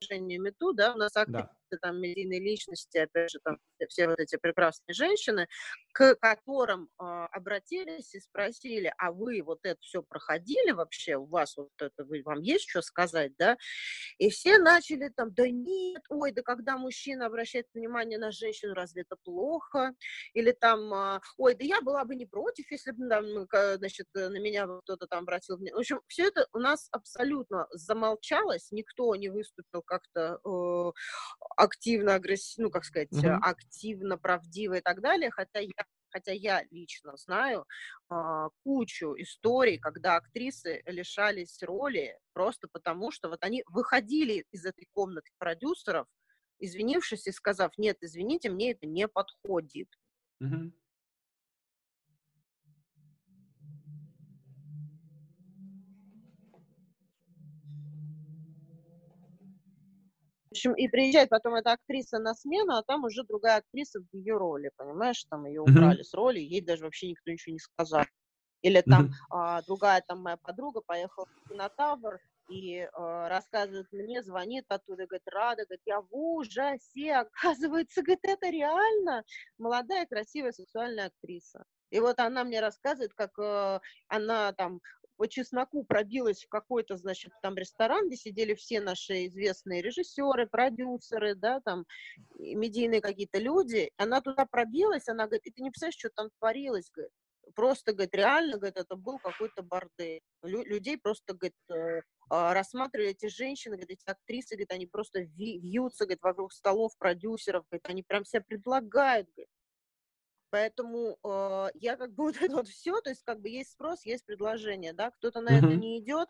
[0.00, 3.58] движение МИТУ, да, у нас акты да там медийные личности, опять же, там
[3.88, 5.48] все вот эти прекрасные женщины,
[5.92, 11.56] к которым э, обратились и спросили, а вы вот это все проходили вообще, у вас
[11.56, 13.56] вот это, вы, вам есть что сказать, да?
[14.18, 19.02] И все начали там, да нет, ой, да когда мужчина обращает внимание на женщину, разве
[19.02, 19.94] это плохо?
[20.34, 23.24] Или там, э, ой, да я была бы не против, если бы там,
[23.78, 25.74] значит, на меня кто-то там обратил внимание.
[25.74, 30.92] В общем, все это у нас абсолютно замолчалось, никто не выступил как-то э,
[31.60, 33.38] активно, агрессивно, ну, как сказать, mm-hmm.
[33.42, 37.66] активно, правдиво и так далее, хотя я хотя я лично знаю
[38.10, 44.88] э, кучу историй, когда актрисы лишались роли просто потому, что вот они выходили из этой
[44.92, 46.08] комнаты продюсеров,
[46.58, 49.88] извинившись и сказав, нет, извините, мне это не подходит.
[50.42, 50.72] Mm-hmm.
[60.50, 64.16] В общем, и приезжает потом эта актриса на смену, а там уже другая актриса в
[64.16, 66.04] ее роли, понимаешь, там ее убрали mm-hmm.
[66.04, 68.02] с роли, ей даже вообще никто ничего не сказал.
[68.62, 69.10] Или там mm-hmm.
[69.30, 75.28] а, другая там моя подруга поехала в кинотавр и а, рассказывает мне, звонит оттуда, говорит,
[75.28, 79.22] Рада, говорит, я в ужасе, оказывается, говорит, это реально
[79.56, 81.64] молодая, красивая, сексуальная актриса.
[81.90, 84.80] И вот она мне рассказывает, как э, она там
[85.20, 91.34] по чесноку пробилась в какой-то, значит, там ресторан, где сидели все наши известные режиссеры, продюсеры,
[91.34, 91.84] да, там,
[92.38, 93.90] медийные какие-то люди.
[93.98, 97.12] Она туда пробилась, она говорит, и ты не представляешь, что там творилось, говорит.
[97.54, 100.22] Просто, говорит, реально, говорит, это был какой-то бордель.
[100.42, 102.00] Лю- людей просто, говорит, э,
[102.30, 107.66] а, рассматривали эти женщины, говорит, эти актрисы, говорит, они просто вьются, говорит, вокруг столов продюсеров,
[107.70, 109.50] говорит, они прям себя предлагают, говорит.
[110.50, 114.04] Поэтому э, я как бы вот это вот все, то есть как бы есть спрос,
[114.04, 115.58] есть предложение, да, кто-то на mm-hmm.
[115.58, 116.28] это не идет,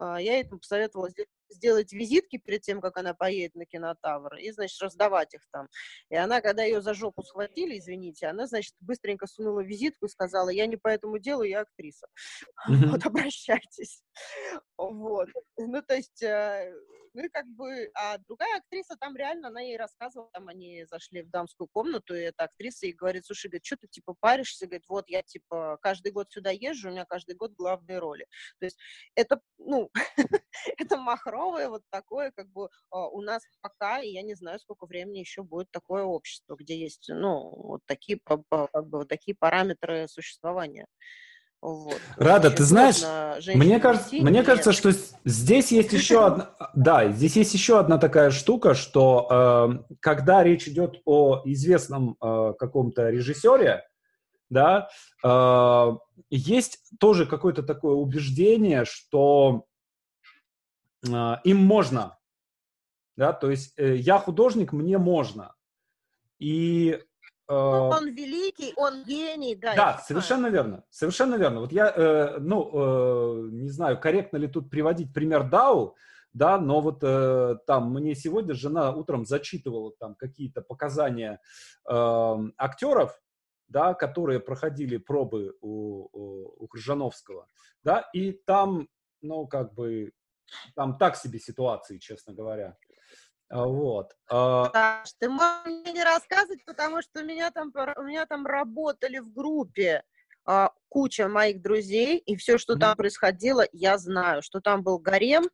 [0.00, 1.30] э, я этому посоветовала сделать
[1.60, 5.68] визитки перед тем, как она поедет на кинотавр, и, значит, раздавать их там.
[6.10, 10.48] И она, когда ее за жопу схватили, извините, она, значит, быстренько сунула визитку и сказала,
[10.48, 12.06] я не по этому делу, я актриса.
[12.92, 14.02] Вот, обращайтесь.
[14.76, 15.28] Вот.
[15.56, 16.72] Ну, то есть э,
[17.14, 21.22] ну и как бы, а другая актриса там реально, она ей рассказывала, там они зашли
[21.22, 24.84] в дамскую комнату, и эта актриса ей говорит, слушай, говорит, что ты типа паришься, говорит,
[24.88, 28.26] вот я типа каждый год сюда езжу, у меня каждый год главные роли.
[28.58, 28.78] То есть
[29.14, 29.90] это, ну,
[30.78, 30.96] это
[31.42, 35.18] махровое вот такое, как бы а, у нас пока, и я не знаю, сколько времени
[35.18, 40.86] еще будет такое общество, где есть, ну, вот такие, как бы, вот такие параметры существования.
[41.60, 42.00] Вот.
[42.16, 43.02] Рада, ты знаешь,
[43.54, 44.90] мне кажется, мне кажется, что
[45.24, 49.28] здесь есть еще одна, да, здесь есть еще одна такая штука, что
[49.88, 53.84] э, когда речь идет о известном э, каком-то режиссере,
[54.50, 54.88] да,
[55.24, 55.96] э,
[56.30, 59.66] есть тоже какое-то такое убеждение, что
[61.04, 62.18] им можно,
[63.16, 65.54] да, то есть э, я художник, мне можно,
[66.38, 67.02] и
[67.48, 69.74] ну, э, он великий, он гений, да.
[69.74, 71.60] Да, совершенно верно, совершенно верно.
[71.60, 75.96] Вот я, э, ну, э, не знаю, корректно ли тут приводить пример Дау,
[76.32, 81.40] да, но вот э, там мне сегодня жена утром зачитывала там какие-то показания
[81.88, 83.20] э, актеров,
[83.68, 87.46] да, которые проходили пробы у, у, у Крыжановского,
[87.82, 88.88] да, и там,
[89.20, 90.12] ну, как бы,
[90.74, 92.76] там так себе ситуации, честно говоря.
[93.48, 94.16] А, вот.
[94.30, 95.04] А...
[95.18, 99.32] Ты можешь мне не рассказывать, потому что у меня там, у меня там работали в
[99.32, 100.02] группе
[100.44, 102.80] а, куча моих друзей, и все, что mm-hmm.
[102.80, 105.44] там происходило, я знаю, что там был гарем,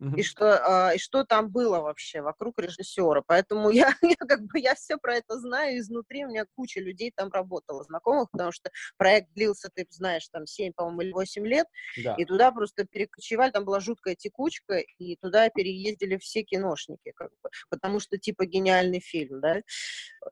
[0.00, 3.22] И, что, э, и что там было вообще вокруг режиссера.
[3.26, 6.24] Поэтому я, я как бы я все про это знаю изнутри.
[6.24, 10.72] У меня куча людей там работала, знакомых, потому что проект длился, ты знаешь, там 7,
[10.72, 11.66] по-моему, или 8 лет.
[12.04, 12.14] Да.
[12.16, 17.50] И туда просто перекочевали, там была жуткая текучка, и туда переездили все киношники, как бы,
[17.68, 19.62] потому что типа гениальный фильм, да,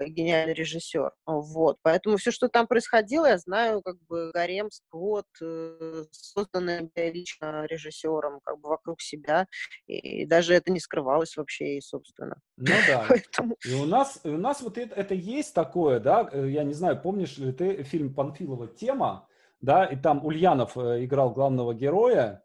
[0.01, 1.11] гениальный режиссер.
[1.27, 1.79] Вот.
[1.83, 8.41] Поэтому все, что там происходило, я знаю, как бы гарем, сквот, э, созданный лично режиссером,
[8.41, 9.47] как бы вокруг себя
[9.87, 12.37] и даже это не скрывалось вообще, и, собственно.
[12.57, 13.07] Ну да.
[13.09, 13.57] Поэтому...
[13.65, 16.75] И у нас, и у нас вот это, это есть такое, да, э, я не
[16.75, 19.29] знаю, помнишь ли ты фильм Панфилова «Тема»,
[19.61, 22.45] да, и там Ульянов э, играл главного героя,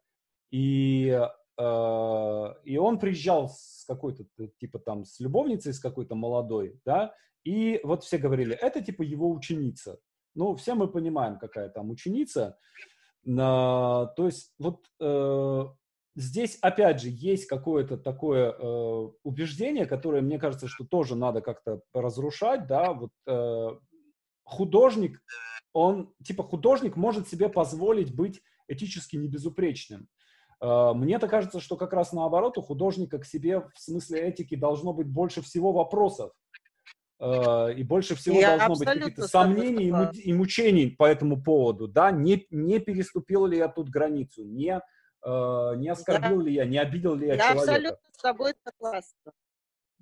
[0.51, 1.19] и,
[1.57, 4.25] э, и он приезжал с какой-то,
[4.59, 9.31] типа там, с любовницей, с какой-то молодой, да, и вот все говорили, это типа его
[9.31, 9.99] ученица.
[10.35, 12.57] Ну, все мы понимаем, какая там ученица.
[13.23, 15.65] На, то есть вот э,
[16.15, 21.81] здесь, опять же, есть какое-то такое э, убеждение, которое, мне кажется, что тоже надо как-то
[21.93, 23.69] разрушать, да, вот э,
[24.43, 25.21] художник,
[25.73, 30.07] он, типа, художник может себе позволить быть этически небезупречным.
[30.61, 34.93] Э, мне-то кажется, что как раз наоборот, у художника к себе в смысле этики должно
[34.93, 36.31] быть больше всего вопросов.
[37.19, 41.87] Э, и больше всего Я должно быть какие-то сомнений и мучений по этому поводу.
[41.87, 44.81] Да, не, не переступил ли я тут границу, не,
[45.25, 46.43] не оскорбил да.
[46.43, 47.71] ли я, не обидел ли я, я человека.
[47.71, 49.33] Я абсолютно с тобой согласна.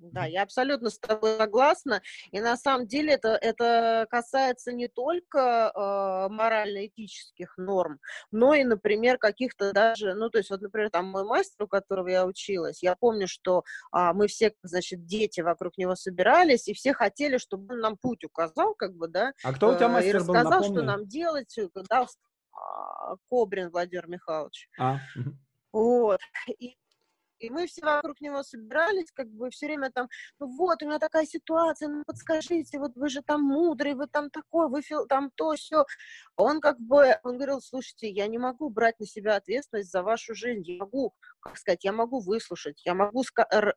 [0.00, 2.00] Да, я абсолютно с тобой согласна.
[2.30, 8.00] И на самом деле это, это касается не только э, морально-этических норм,
[8.30, 12.08] но и, например, каких-то даже, ну, то есть вот, например, там мой мастер, у которого
[12.08, 13.62] я училась, я помню, что
[13.94, 18.24] э, мы все, значит, дети вокруг него собирались, и все хотели, чтобы он нам путь
[18.24, 19.32] указал, как бы, да.
[19.44, 21.54] А кто у тебя мастер э, И рассказал, был, что нам делать,
[21.90, 22.06] да,
[23.28, 24.68] Кобрин Владимир Михайлович.
[24.78, 24.98] А,
[25.72, 26.20] вот.
[26.58, 26.76] И
[27.40, 30.98] и мы все вокруг него собирались, как бы все время там, ну вот, у меня
[30.98, 35.54] такая ситуация, ну подскажите, вот вы же там мудрый, вы там такой, вы там то,
[35.54, 35.84] все.
[36.36, 40.34] Он как бы, он говорил, слушайте, я не могу брать на себя ответственность за вашу
[40.34, 43.24] жизнь, я могу, как сказать, я могу выслушать, я могу,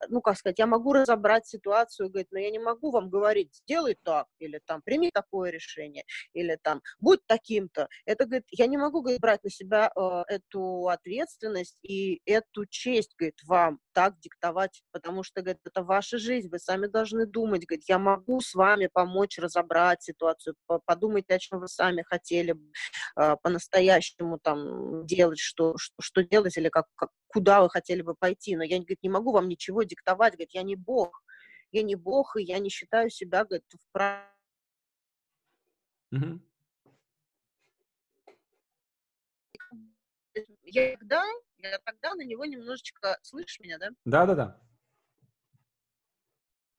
[0.10, 3.98] ну как сказать, я могу разобрать ситуацию, говорит, но я не могу вам говорить, сделай
[4.04, 6.04] так, или там, прими такое решение,
[6.34, 7.88] или там, будь таким-то.
[8.06, 13.16] Это, говорит, я не могу, говорит, брать на себя э, эту ответственность и эту честь,
[13.18, 17.86] говорит, вам так диктовать, потому что, говорит, это ваша жизнь, вы сами должны думать, говорит,
[17.88, 22.56] я могу с вами помочь разобрать ситуацию, подумайте, о чем вы сами хотели
[23.16, 28.16] э, по-настоящему там делать, что, что, что делать или как, как, куда вы хотели бы
[28.16, 31.24] пойти, но я, говорит, не могу вам ничего диктовать, говорит, я не бог,
[31.72, 34.34] я не бог, и я не считаю себя, говорит, вправе
[36.14, 36.40] Mm-hmm.
[40.64, 41.24] Я тогда
[41.64, 43.18] я тогда на него немножечко...
[43.22, 43.90] Слышишь меня, да?
[44.06, 44.60] Да-да-да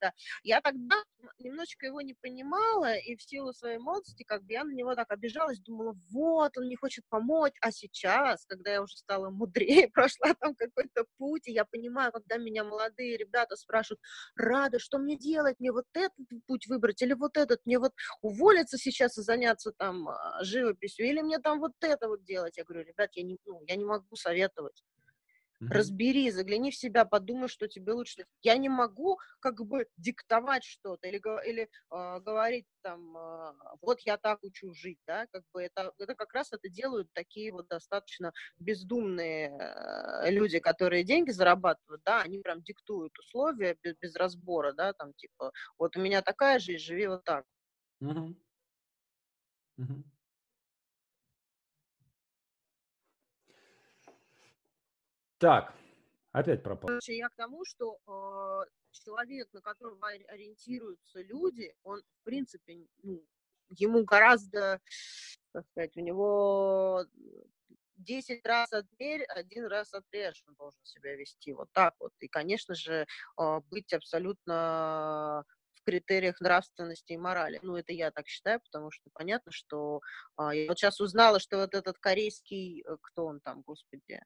[0.04, 0.12] да.
[0.42, 0.96] Я тогда
[1.38, 5.10] немножечко его не понимала, и в силу своей молодости, как бы я на него так
[5.10, 10.34] обижалась, думала, вот, он не хочет помочь, а сейчас, когда я уже стала мудрее, прошла
[10.34, 14.00] там какой-то путь, и я понимаю, когда меня молодые ребята спрашивают,
[14.36, 16.12] Рада, что мне делать, мне вот этот
[16.46, 21.22] путь выбрать, или вот этот, мне вот уволиться сейчас и заняться там а, живописью, или
[21.22, 24.16] мне там вот это вот делать, я говорю, ребят, я не, ну, я не могу
[24.16, 24.82] советовать,
[25.60, 28.26] Разбери, загляни в себя, подумай, что тебе лучше.
[28.42, 34.16] Я не могу как бы диктовать что-то или, или э, говорить там, э, вот я
[34.18, 38.32] так учу жить, да, как бы это, это как раз это делают такие вот достаточно
[38.58, 44.92] бездумные э, люди, которые деньги зарабатывают, да, они прям диктуют условия без, без разбора, да,
[44.92, 47.44] там типа, вот у меня такая жизнь, живи вот так.
[48.02, 48.36] Mm-hmm.
[49.78, 50.13] Mm-hmm.
[55.44, 55.74] Так,
[56.32, 56.98] опять пропал.
[57.06, 63.22] Я к тому, что э, человек, на которого ориентируются люди, он, в принципе, ну,
[63.68, 64.80] ему гораздо,
[65.52, 67.04] как сказать, у него
[67.96, 72.14] 10 раз от дверь, один раз отрежь, он должен себя вести вот так вот.
[72.20, 73.04] И, конечно же,
[73.38, 77.60] э, быть абсолютно в критериях нравственности и морали.
[77.62, 80.00] Ну, это я так считаю, потому что понятно, что
[80.36, 84.22] а, я вот сейчас узнала, что вот этот корейский, э, кто он там, господи,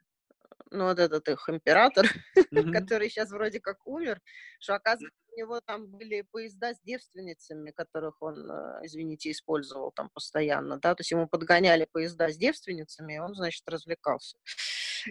[0.71, 2.07] ну, вот этот их император,
[2.37, 2.73] mm-hmm.
[2.73, 4.21] который сейчас вроде как умер,
[4.61, 10.11] что, оказывается, у него там были поезда с девственницами, которых он, э, извините, использовал там
[10.11, 14.39] постоянно, да, то есть ему подгоняли поезда с девственницами, и он, значит, развлекался.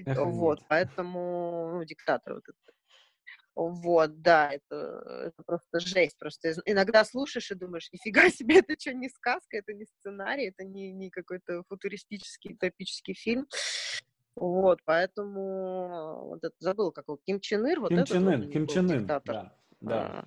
[0.06, 2.78] Эх, вот, поэтому, ну, диктатор вот этот.
[3.58, 6.16] Вот, да, это, это просто жесть.
[6.20, 10.64] Просто иногда слушаешь и думаешь, нифига себе, это что, не сказка, это не сценарий, это
[10.64, 13.48] не, не какой-то футуристический, утопический фильм.
[14.38, 18.68] Вот, поэтому вот это забыл, как его, Ким Чен Ир, вот Ким Чен Ын, Ким
[18.68, 19.52] Чен Ын, да, да.
[19.82, 20.26] А,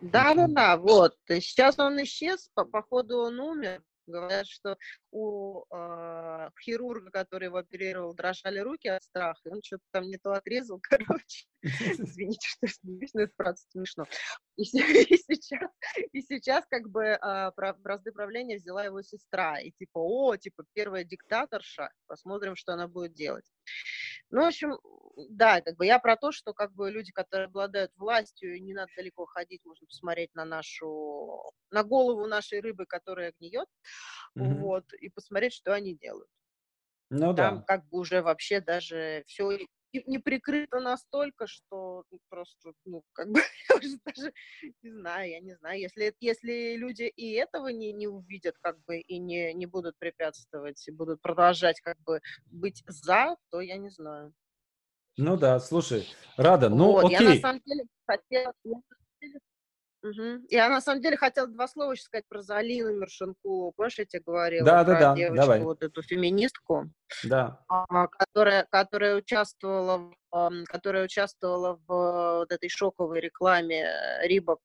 [0.00, 1.14] да, да, да, вот.
[1.28, 3.82] Сейчас он исчез, по, походу он умер.
[4.06, 4.76] Говорят, что
[5.10, 10.32] у э, хирурга, который его оперировал, дрожали руки от страха, он что-то там не то
[10.32, 11.46] отрезал, короче.
[11.62, 14.06] Извините, что смеюсь, но это правда смешно.
[14.56, 15.70] И, и, сейчас,
[16.12, 19.58] и сейчас как бы э, бразды правления взяла его сестра.
[19.58, 23.44] И типа, о, типа, первая диктаторша, посмотрим, что она будет делать.
[24.30, 24.78] Ну, в общем,
[25.30, 28.90] да, как бы я про то, что как бы люди, которые обладают властью, не надо
[28.96, 33.68] далеко ходить, можно посмотреть на нашу, на голову нашей рыбы, которая гниет,
[34.38, 34.54] mm-hmm.
[34.60, 36.28] вот, и посмотреть, что они делают.
[37.10, 37.64] Ну Там да.
[37.66, 39.58] как бы уже вообще даже все
[39.92, 44.32] не прикрыто настолько, что просто, ну, как бы, я уже даже
[44.82, 48.98] не знаю, я не знаю, если, если люди и этого не, не увидят, как бы,
[48.98, 53.90] и не, не будут препятствовать, и будут продолжать, как бы, быть за, то я не
[53.90, 54.32] знаю.
[55.16, 56.06] Ну да, слушай,
[56.36, 57.18] Рада, ну вот, окей.
[57.20, 58.54] Я на самом деле хотела...
[60.02, 60.46] Угу.
[60.50, 63.72] Я на самом деле хотела два слова еще сказать про Залину Мершенку.
[63.76, 65.60] Помнишь, я тебе говорила да, про да, да, девочку, давай.
[65.60, 66.90] вот эту феминистку,
[67.24, 67.64] да.
[67.68, 70.12] А, которая, которая участвовала,
[70.66, 73.90] которая участвовала в вот этой шоковой рекламе
[74.22, 74.60] Рибок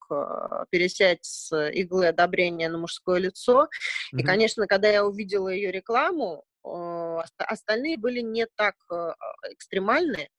[0.70, 3.70] «Пересядь с иглы одобрения на мужское лицо».
[4.12, 4.22] Угу.
[4.22, 6.44] И, конечно, когда я увидела ее рекламу,
[7.38, 8.76] остальные были не так
[9.50, 10.30] экстремальные,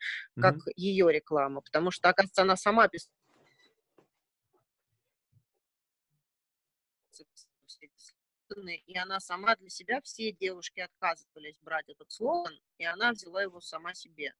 [0.40, 3.12] как mm ее реклама, потому что, оказывается, она сама писала
[8.61, 13.61] и она сама для себя, все девушки отказывались брать этот слоган, и она взяла его
[13.61, 14.34] сама себе.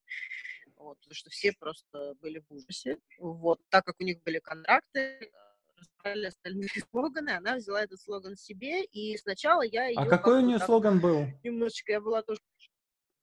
[0.77, 2.99] Вот, потому что все просто были в ужасе.
[3.19, 5.31] Вот, так как у них были контракты,
[5.77, 9.99] разбирали остальные слоганы, она взяла этот слоган себе, и сначала я ее...
[9.99, 11.27] А какой у нее слоган был?
[11.43, 12.41] Немножечко я была тоже...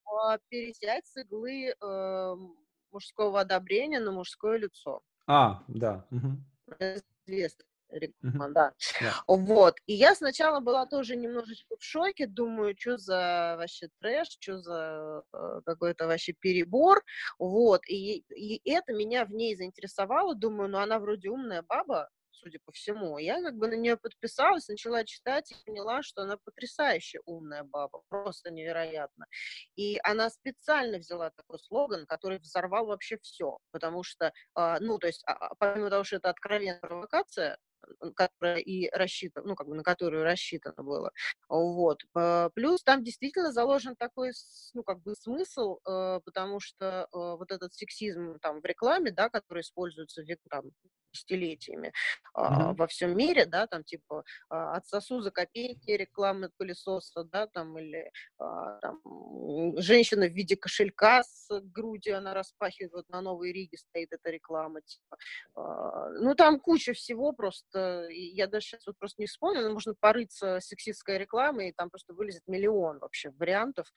[0.05, 2.35] А, Пересядь с иглы э,
[2.91, 5.01] мужского одобрения на мужское лицо.
[5.27, 6.07] А, да.
[7.27, 8.73] Известно реклама, да.
[9.01, 9.13] Yeah.
[9.27, 9.75] Вот.
[9.85, 15.23] И я сначала была тоже немножечко в шоке, думаю, что за вообще трэш, что за
[15.33, 17.03] э, какой-то вообще перебор.
[17.37, 17.81] Вот.
[17.87, 20.35] И, и это меня в ней заинтересовало.
[20.35, 22.09] Думаю, ну она вроде умная баба,
[22.39, 23.17] судя по всему.
[23.17, 28.01] Я как бы на нее подписалась, начала читать и поняла, что она потрясающе умная баба,
[28.09, 29.25] просто невероятно.
[29.75, 35.07] И она специально взяла такой слоган, который взорвал вообще все, потому что, э, ну, то
[35.07, 37.57] есть, а, помимо того, что это откровенная провокация,
[38.15, 41.11] которая и рассчитана, ну, как бы на которую рассчитано было.
[41.47, 42.01] Вот.
[42.53, 44.31] Плюс там действительно заложен такой,
[44.73, 49.29] ну, как бы смысл, э, потому что э, вот этот сексизм там в рекламе, да,
[49.29, 50.65] который используется там,
[51.11, 51.91] десятилетиями
[52.37, 52.75] mm-hmm.
[52.75, 58.11] во всем мире, да, там типа а, отсосу за копейки рекламы пылесоса, да, там или
[58.37, 58.99] а, там,
[59.77, 64.81] женщина в виде кошелька с грудью она распахивает, вот на Новой Риге стоит эта реклама,
[64.81, 65.17] типа.
[66.19, 70.59] Ну там куча всего просто, я даже сейчас вот просто не вспомню, но можно порыться
[70.61, 73.87] сексистской рекламой, и там просто вылезет миллион вообще вариантов,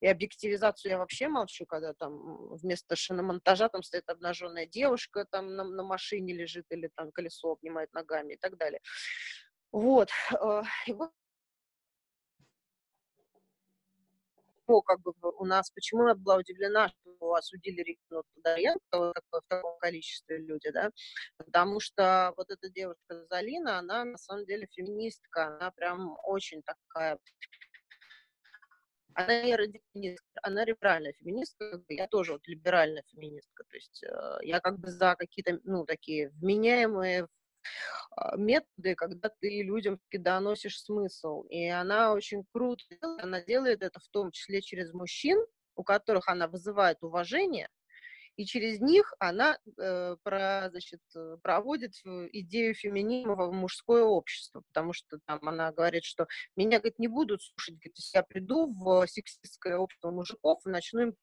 [0.00, 5.64] и объективизацию я вообще молчу, когда там вместо шиномонтажа там стоит обнаженная девушка там на,
[5.64, 8.80] на машине или лежит или там колесо обнимает ногами и так далее.
[9.72, 10.08] Вот.
[10.32, 10.62] Э,
[10.96, 11.10] вот
[14.84, 20.38] как бы у нас, почему я была удивлена, что осудили Рикну Тодоренко в таком количестве
[20.38, 20.90] люди, да,
[21.38, 27.18] потому что вот эта девушка Залина, она на самом деле феминистка, она прям очень такая
[29.18, 34.60] она не радикалистка, она либеральная феминистка, я тоже вот либеральная феминистка, то есть э, я
[34.60, 37.26] как бы за какие-то, ну, такие вменяемые
[38.12, 41.42] а, методы, когда ты людям доносишь смысл.
[41.50, 42.84] И она очень круто
[43.20, 45.44] она делает это в том числе через мужчин,
[45.74, 47.68] у которых она вызывает уважение,
[48.38, 54.92] и через них она э, про, значит, э, проводит идею феминизма в мужское общество, потому
[54.92, 59.08] что там она говорит, что меня, говорит, не будут слушать, говорит, если я приду в
[59.08, 61.16] сексистское общество мужиков и начну им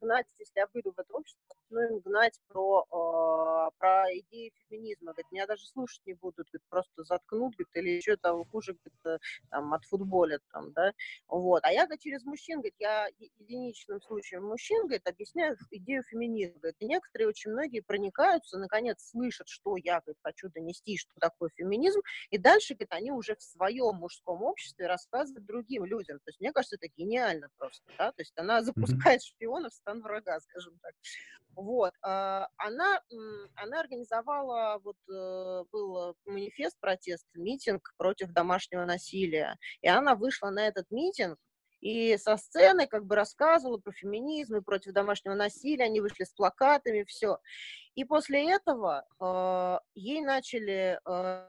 [0.00, 5.12] гнать, если я выйду в это общество, начну им гнать про, э, про идеи феминизма.
[5.12, 9.00] Говорит, меня даже слушать не будут, говорит, просто заткнут, говорит, или еще там хуже, говорит,
[9.06, 9.18] э,
[9.50, 10.92] там, от футболя, там, да,
[11.28, 11.62] вот.
[11.64, 16.76] А я, говорит, через мужчин, говорит, я единичным случаем мужчин, говорит, объясняю идею феминизма, говорит,
[16.80, 22.00] и некоторые, очень многие проникаются, наконец слышат, что я, говорит, хочу донести, что такое феминизм,
[22.30, 26.18] и дальше, говорит, они уже в своем мужском обществе рассказывают другим людям.
[26.18, 30.02] То есть, мне кажется, это гениально просто, да, то есть она запускает шпионов в стан
[30.02, 30.94] врага, скажем так.
[31.56, 31.92] Вот.
[32.02, 33.00] А, она,
[33.54, 39.56] она организовала, вот э, был манифест, протест, митинг против домашнего насилия.
[39.80, 41.38] И она вышла на этот митинг,
[41.84, 46.32] и со сцены как бы рассказывала про феминизм и против домашнего насилия, они вышли с
[46.32, 47.38] плакатами, все.
[47.94, 51.48] И после этого э, ей начали э,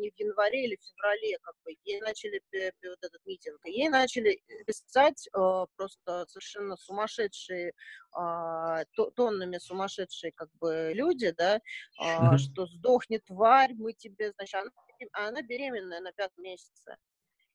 [0.00, 4.42] не в январе или в феврале, как бы, ей начали вот этот митинг, ей начали
[4.66, 7.72] писать э, просто совершенно сумасшедшие,
[8.16, 8.84] э,
[9.14, 11.60] тоннами сумасшедшие, как бы, люди, да,
[12.02, 14.70] э, что сдохнет тварь, мы тебе, значит, она,
[15.12, 16.96] она беременная на пятом месяце.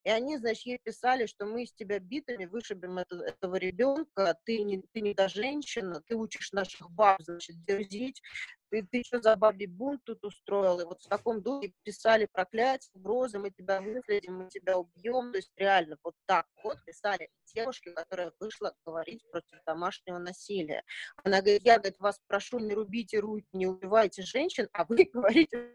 [0.06, 4.62] И они, значит, ей писали, что мы из тебя битами вышибем это, этого ребенка, ты
[4.62, 8.22] не, ты не та женщина, ты учишь наших баб, значит, дерзить,
[8.70, 10.80] ты, ты что за бабий бунт тут устроил?
[10.80, 15.32] И вот в таком духе писали проклятия, угрозы, мы тебя выследим, мы тебя убьем.
[15.32, 20.84] То есть реально вот так вот писали девушки, которая вышла говорить против домашнего насилия.
[21.24, 25.72] Она говорит, я, говорит, вас прошу, не рубите руки, не убивайте женщин, а вы говорите...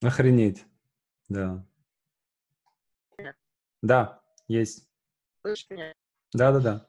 [0.00, 0.64] Охренеть,
[1.28, 1.66] да.
[3.82, 4.88] Да, есть.
[5.42, 5.94] Слышишь меня?
[6.32, 6.88] Да-да-да.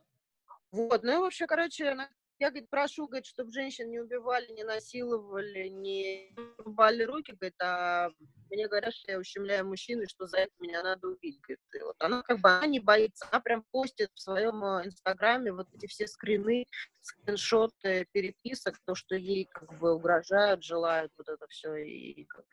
[0.72, 2.10] Вот, ну и вообще, короче, она
[2.40, 8.12] я, говорит, прошу, говорит, чтобы женщин не убивали, не насиловали, не рубали руки, говорит, а
[8.52, 11.42] мне говорят, что я ущемляю мужчин, и что за это меня надо убить.
[11.42, 11.60] Говорит.
[11.74, 15.52] И вот она как бы, она не боится, она прям постит в своем э, инстаграме
[15.52, 16.66] вот эти все скрины,
[17.02, 22.46] скриншоты переписок, то, что ей как бы угрожают, желают вот это все и, как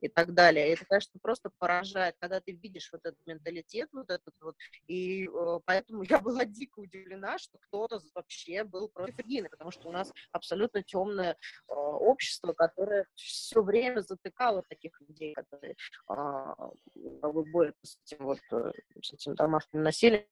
[0.00, 0.68] и так далее.
[0.68, 4.56] И это, конечно, просто поражает, когда ты видишь вот этот менталитет, вот этот вот,
[4.86, 9.88] и э, поэтому я была дико удивлена, что кто-то вообще был против Регины, потому что
[9.88, 15.76] у нас абсолютно темное э, общество, которое все время затыкало таких людей, которые
[16.08, 16.54] э,
[16.94, 18.72] борются с этим вот, э,
[19.02, 20.26] с этим домашним насилием.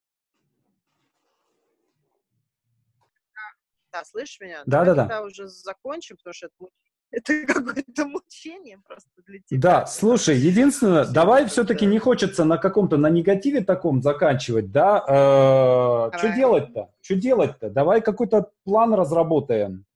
[3.93, 4.63] Да, слышишь меня?
[4.67, 5.23] Да, да, да.
[5.23, 6.55] уже закончим, потому что это
[7.11, 9.61] это какое-то мучение просто для тебя.
[9.61, 15.05] Да, слушай, единственное, давай все-таки не хочется на каком-то, на негативе таком заканчивать, да?
[15.09, 16.91] Э, что делать-то?
[17.01, 17.71] Что делать-то?
[17.71, 19.87] Давай какой-то план разработаем.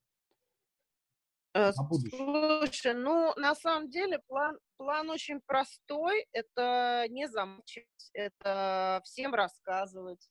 [1.54, 6.26] Э, слушай, ну, на самом деле план, план очень простой.
[6.32, 7.84] Это не замучить,
[8.14, 10.30] это всем рассказывать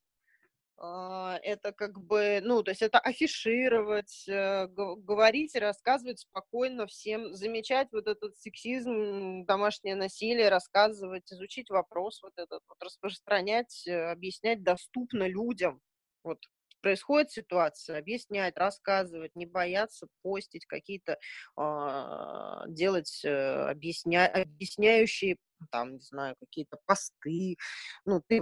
[0.84, 7.90] а, это как бы, ну, то есть это афишировать, э, говорить рассказывать спокойно всем, замечать
[7.92, 15.28] вот этот сексизм, домашнее насилие, рассказывать, изучить вопрос вот этот, вот распространять, э, объяснять доступно
[15.28, 15.82] людям.
[16.24, 16.40] Вот
[16.82, 21.18] происходит ситуация, объяснять, рассказывать, не бояться постить какие-то,
[21.58, 25.38] э, делать э, объясня, объясняющие,
[25.72, 27.58] там, не знаю, какие-то посты.
[28.06, 28.42] Ну, ты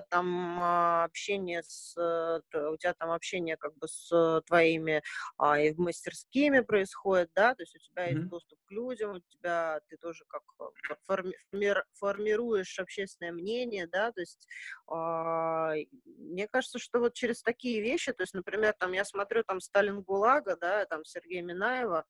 [0.00, 5.02] там а, общение с, э, у тебя там общение как бы с твоими
[5.36, 8.14] а, и в мастерскими происходит, да, то есть у тебя mm-hmm.
[8.16, 11.34] есть доступ к людям, у тебя ты тоже как э, форми,
[11.92, 14.48] формируешь общественное мнение, да, то есть
[14.86, 15.74] а,
[16.06, 20.02] мне кажется, что вот через такие вещи, то есть, например, там я смотрю там Сталин
[20.02, 22.04] ГУЛАГа, да, там Сергея Минаева,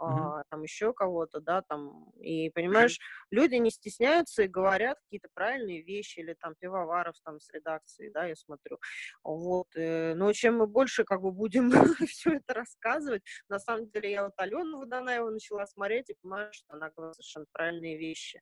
[0.00, 0.42] mm-hmm.
[0.50, 3.26] там еще кого-то, да, там, и понимаешь, mm-hmm.
[3.30, 8.24] люди не стесняются и говорят какие-то правильные вещи, или там Пивоваров там с редакцией, да,
[8.24, 8.78] я смотрю,
[9.22, 11.70] вот, э, но чем мы больше как бы будем
[12.08, 16.74] все это рассказывать, на самом деле я вот Алену Водонаеву начала смотреть и понимаю, что
[16.74, 18.40] она говорит совершенно правильные вещи.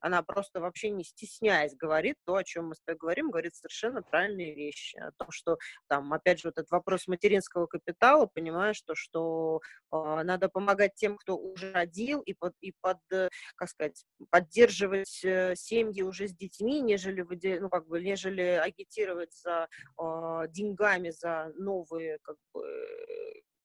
[0.00, 4.02] Она просто вообще не стесняясь говорит то, о чем мы с тобой говорим, говорит совершенно
[4.02, 4.96] правильные вещи.
[4.98, 9.60] О том, что там, опять же, вот этот вопрос материнского капитала, понимаешь, то, что
[9.92, 15.20] э, надо помогать тем, кто уже родил, и под, и под э, как сказать, поддерживать
[15.24, 17.22] э, семьи уже с детьми, нежели,
[17.58, 19.68] ну, как бы, нежели агитировать за
[20.00, 22.62] э, деньгами, за новые, как бы,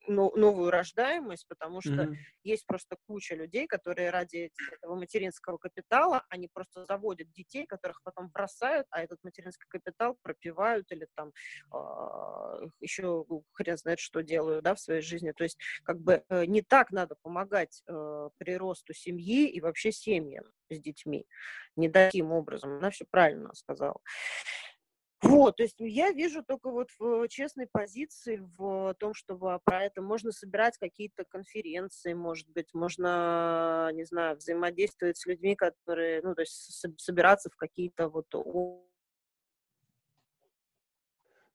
[0.07, 2.15] новую рождаемость, потому что mm-hmm.
[2.43, 8.29] есть просто куча людей, которые ради этого материнского капитала, они просто заводят детей, которых потом
[8.29, 11.31] бросают, а этот материнский капитал пропивают или там
[11.73, 15.31] э, еще хрен знает что делают, да, в своей жизни.
[15.31, 20.45] То есть как бы э, не так надо помогать э, приросту семьи и вообще семьям
[20.69, 21.25] с детьми.
[21.75, 22.77] Не таким образом.
[22.77, 23.99] Она все правильно сказала.
[25.31, 30.01] Вот, то есть я вижу только вот в честной позиции в том, чтобы про это
[30.01, 36.41] можно собирать какие-то конференции, может быть, можно, не знаю, взаимодействовать с людьми, которые, ну, то
[36.41, 38.25] есть собираться в какие-то вот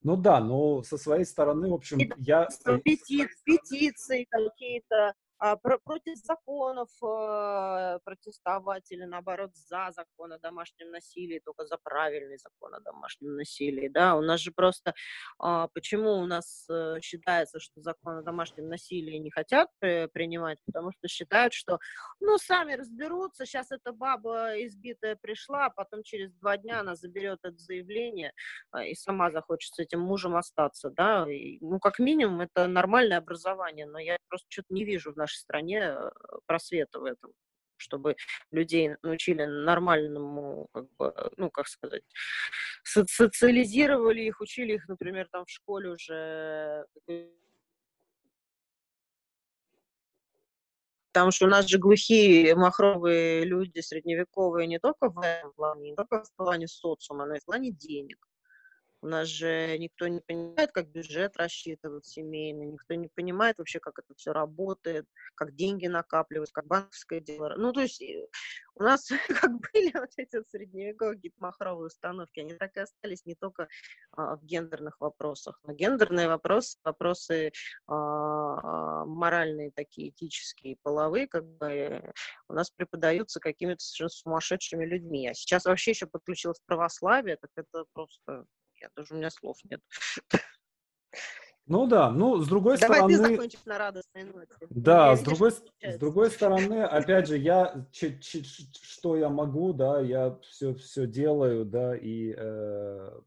[0.03, 2.47] ну да, но со своей стороны, в общем, я...
[2.85, 11.67] Пети, петиции какие-то, против законов э, протестовать или наоборот за закон о домашнем насилии, только
[11.67, 14.95] за правильный закон о домашнем насилии, да, у нас же просто,
[15.43, 20.59] э, почему у нас э, считается, что закон о домашнем насилии не хотят при, принимать,
[20.65, 21.79] потому что считают, что,
[22.21, 27.41] ну, сами разберутся, сейчас эта баба избитая пришла, а потом через два дня она заберет
[27.43, 28.33] это заявление
[28.75, 33.19] э, и сама захочет с этим мужем остаться, да, и, ну, как минимум, это нормальное
[33.19, 36.11] образование, но я просто что-то не вижу в нашей стране э,
[36.47, 37.33] просвета в этом
[37.79, 38.17] чтобы
[38.53, 42.03] людей научили нормальному, как бы, ну, как сказать,
[42.83, 46.87] со- социализировали их, учили их, например, там в школе уже
[51.13, 55.97] Потому что у нас же глухие, махровые люди, средневековые, не только в этом плане, не
[55.97, 58.19] только в плане социума, но и в плане денег.
[59.07, 64.01] У нас же никто не понимает, как бюджет рассчитывать семейный, никто не понимает вообще, как
[64.01, 67.55] это все работает, как деньги накапливать, как банковское дело.
[67.57, 68.27] Ну, то есть э,
[68.75, 73.69] у нас как были вот эти средневековые гипмахровые установки, они так и остались не только
[74.11, 77.53] а, в гендерных вопросах, но гендерные вопросы, вопросы
[77.87, 82.13] а, моральные такие, этические, половые, как бы э,
[82.49, 85.29] у нас преподаются какими-то совершенно сумасшедшими людьми.
[85.29, 88.47] А сейчас вообще еще подключилось православие, так это просто,
[88.87, 89.81] я даже у меня слов нет.
[91.69, 93.17] Ну да, ну с другой Давай стороны...
[93.17, 94.55] Давай ты закончишь на радостной ноте.
[94.71, 99.73] Да, я с другой, с другой стороны, опять же, я, ч, ч, что я могу,
[99.73, 103.21] да, я все, все делаю, да, и э,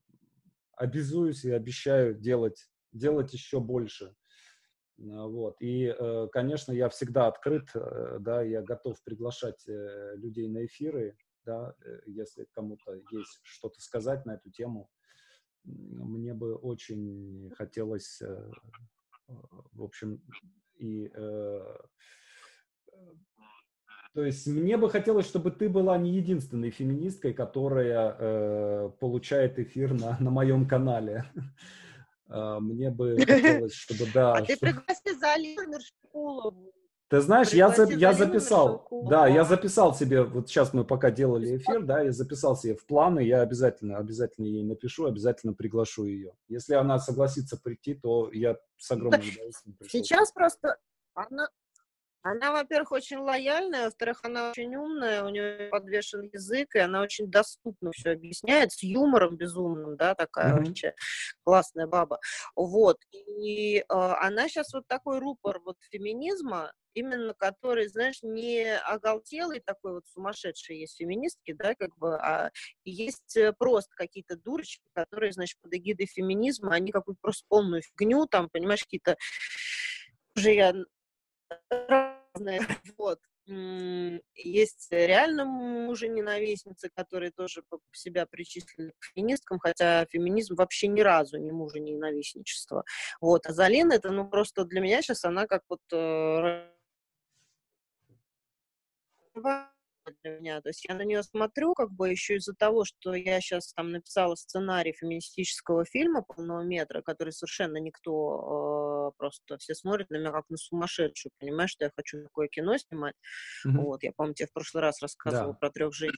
[0.78, 4.16] обязуюсь и обещаю делать, делать еще больше.
[4.98, 5.56] Вот.
[5.62, 11.18] И, э, конечно, я всегда открыт, э, да, я готов приглашать э, людей на эфиры,
[11.46, 11.74] да,
[12.06, 14.90] если кому-то есть что-то сказать на эту тему
[15.64, 18.52] мне бы очень хотелось, э,
[19.28, 20.22] в общем,
[20.78, 21.78] и э,
[24.14, 29.94] то есть мне бы хотелось, чтобы ты была не единственной феминисткой, которая э, получает эфир
[29.94, 31.26] на, на моем канале.
[32.32, 34.34] А, мне бы хотелось, чтобы да.
[34.34, 36.74] А ты пригласи за Алину Мершкулову.
[37.10, 41.58] Ты знаешь, я, за, я записал, да, я записал себе, вот сейчас мы пока делали
[41.58, 46.34] эфир, да, я записал себе в планы, я обязательно, обязательно ей напишу, обязательно приглашу ее.
[46.48, 50.04] Если она согласится прийти, то я с огромным удовольствием пришлю.
[50.04, 50.78] Сейчас просто
[51.16, 51.50] она,
[52.22, 57.28] она, во-первых, очень лояльная, во-вторых, она очень умная, у нее подвешен язык, и она очень
[57.28, 60.66] доступно все объясняет, с юмором безумным, да, такая mm-hmm.
[60.66, 60.94] вообще
[61.44, 62.20] классная баба.
[62.56, 69.62] Вот, и э, она сейчас вот такой рупор вот феминизма, именно который, знаешь, не оголтелый
[69.62, 72.52] такой вот сумасшедший есть феминистки, да, как бы, а
[72.84, 78.26] есть э, просто какие-то дурочки, которые, значит, под эгидой феминизма, они какую-то просто полную фигню,
[78.26, 79.16] там, понимаешь, какие-то
[80.36, 80.74] уже я
[81.70, 82.62] разные,
[82.98, 83.20] вот.
[84.36, 91.52] Есть реально мужа-ненавистницы, которые тоже себя причислили к феминисткам, хотя феминизм вообще ни разу не
[91.52, 92.84] мужа-ненавистничество.
[93.20, 93.48] Вот.
[93.48, 96.70] А Залина, это, ну, просто для меня сейчас она как вот э,
[100.24, 100.62] для меня.
[100.62, 103.92] То есть я на нее смотрю, как бы еще из-за того, что я сейчас там
[103.92, 110.32] написала сценарий феминистического фильма полного метра, который совершенно никто э, просто все смотрят на меня
[110.32, 113.16] как на сумасшедшую, понимаешь, что я хочу такое кино снимать.
[113.66, 113.82] Mm-hmm.
[113.82, 115.58] Вот, я помню, тебе в прошлый раз рассказывала да.
[115.58, 116.18] про трех женщин.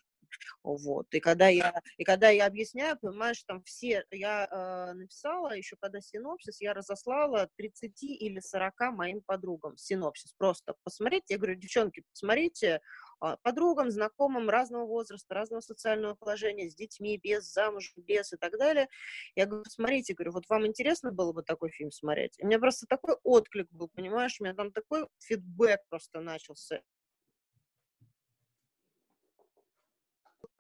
[0.64, 1.08] Вот.
[1.12, 6.02] И когда я, и когда я объясняю, понимаешь, там все, я э, написала, еще когда
[6.02, 10.34] синопсис, я разослала 30 или 40 моим подругам синопсис.
[10.38, 12.82] Просто посмотрите, я говорю, девчонки, посмотрите,
[13.22, 18.58] а, подругам, знакомым разного возраста, разного социального положения, с детьми, без, замуж, без и так
[18.58, 18.90] далее.
[19.36, 22.34] Я говорю, смотрите, говорю, вот вам интересно было бы такой фильм смотреть?
[22.40, 26.82] И у меня просто такой отклик был, понимаешь, у меня там такой фидбэк просто начался.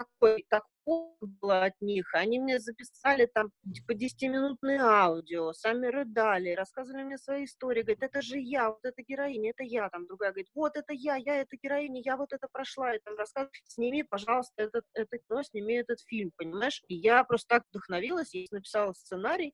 [0.01, 2.13] Такой, такой было от них.
[2.13, 3.51] Они мне записали там
[3.87, 7.81] по 10-минутные аудио, сами рыдали, рассказывали мне свои истории.
[7.81, 9.89] Говорят, это же я, вот эта героиня, это я.
[9.89, 12.95] Там другая говорит, вот это я, я эта героиня, я вот это прошла.
[12.95, 16.83] И там рассказывают, сними, пожалуйста, этот, это кино, сними этот фильм, понимаешь?
[16.87, 19.53] И я просто так вдохновилась, я написала сценарий,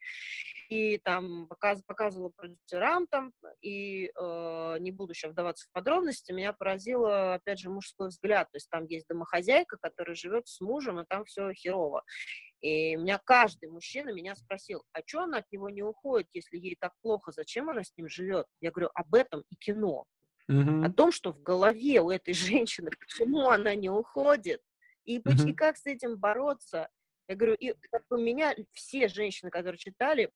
[0.70, 6.54] и там показ, показывала продюсерам там, и э, не буду сейчас вдаваться в подробности, меня
[6.54, 8.50] поразило, опять же, мужской взгляд.
[8.52, 12.04] То есть там есть домохозяйка, которая живет с мужем, и там все херово.
[12.62, 16.58] И у меня каждый мужчина меня спросил, а что она от него не уходит, если
[16.58, 18.48] ей так плохо, зачем она с ним живет?
[18.62, 20.06] Я говорю, об этом и кино.
[20.50, 20.86] Mm-hmm.
[20.86, 24.62] О том, что в голове у этой женщины, почему она не уходит,
[25.06, 25.50] и, mm-hmm.
[25.50, 26.90] и как с этим бороться.
[27.28, 30.32] Я говорю, и как бы меня все женщины, которые читали,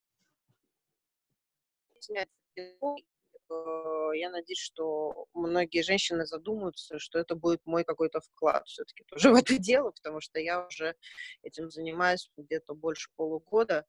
[4.13, 9.35] я надеюсь, что многие женщины задумаются, что это будет мой какой-то вклад все-таки тоже в
[9.35, 10.95] это дело, потому что я уже
[11.43, 13.85] этим занимаюсь где-то больше полугода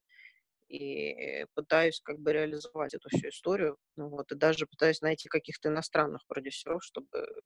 [0.68, 5.68] и пытаюсь как бы реализовать эту всю историю, ну вот, и даже пытаюсь найти каких-то
[5.68, 7.42] иностранных продюсеров, чтобы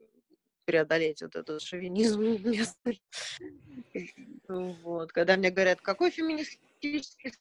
[0.64, 2.22] преодолеть вот этот шовинизм.
[4.48, 5.12] Вот.
[5.12, 6.60] Когда мне говорят, какой феминистический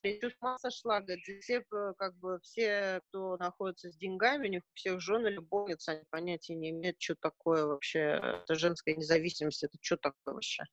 [0.01, 1.63] ты масса шла, говорит, все,
[1.97, 6.55] как бы, все, кто находится с деньгами, у них у всех жены любовницы, они понятия
[6.55, 10.63] не имеют, что такое вообще, это женская независимость, это что такое вообще.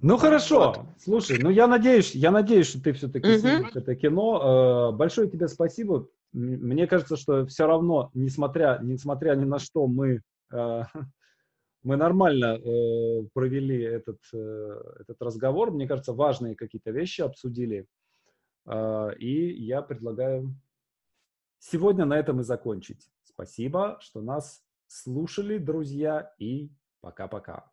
[0.00, 0.86] Ну хорошо, вот.
[0.98, 3.38] слушай, ну я надеюсь, я надеюсь, что ты все-таки угу.
[3.38, 4.90] снимешь это кино.
[4.92, 6.08] Э, большое тебе спасибо.
[6.32, 10.20] Мне кажется, что все равно, несмотря, несмотря ни на что, мы
[10.52, 10.82] Э,
[11.86, 15.70] мы нормально э, провели этот, э, этот разговор.
[15.70, 17.86] Мне кажется, важные какие-то вещи обсудили.
[18.66, 20.52] Э, и я предлагаю
[21.60, 23.08] сегодня на этом и закончить.
[23.22, 26.70] Спасибо, что нас слушали, друзья, и
[27.00, 27.70] пока-пока.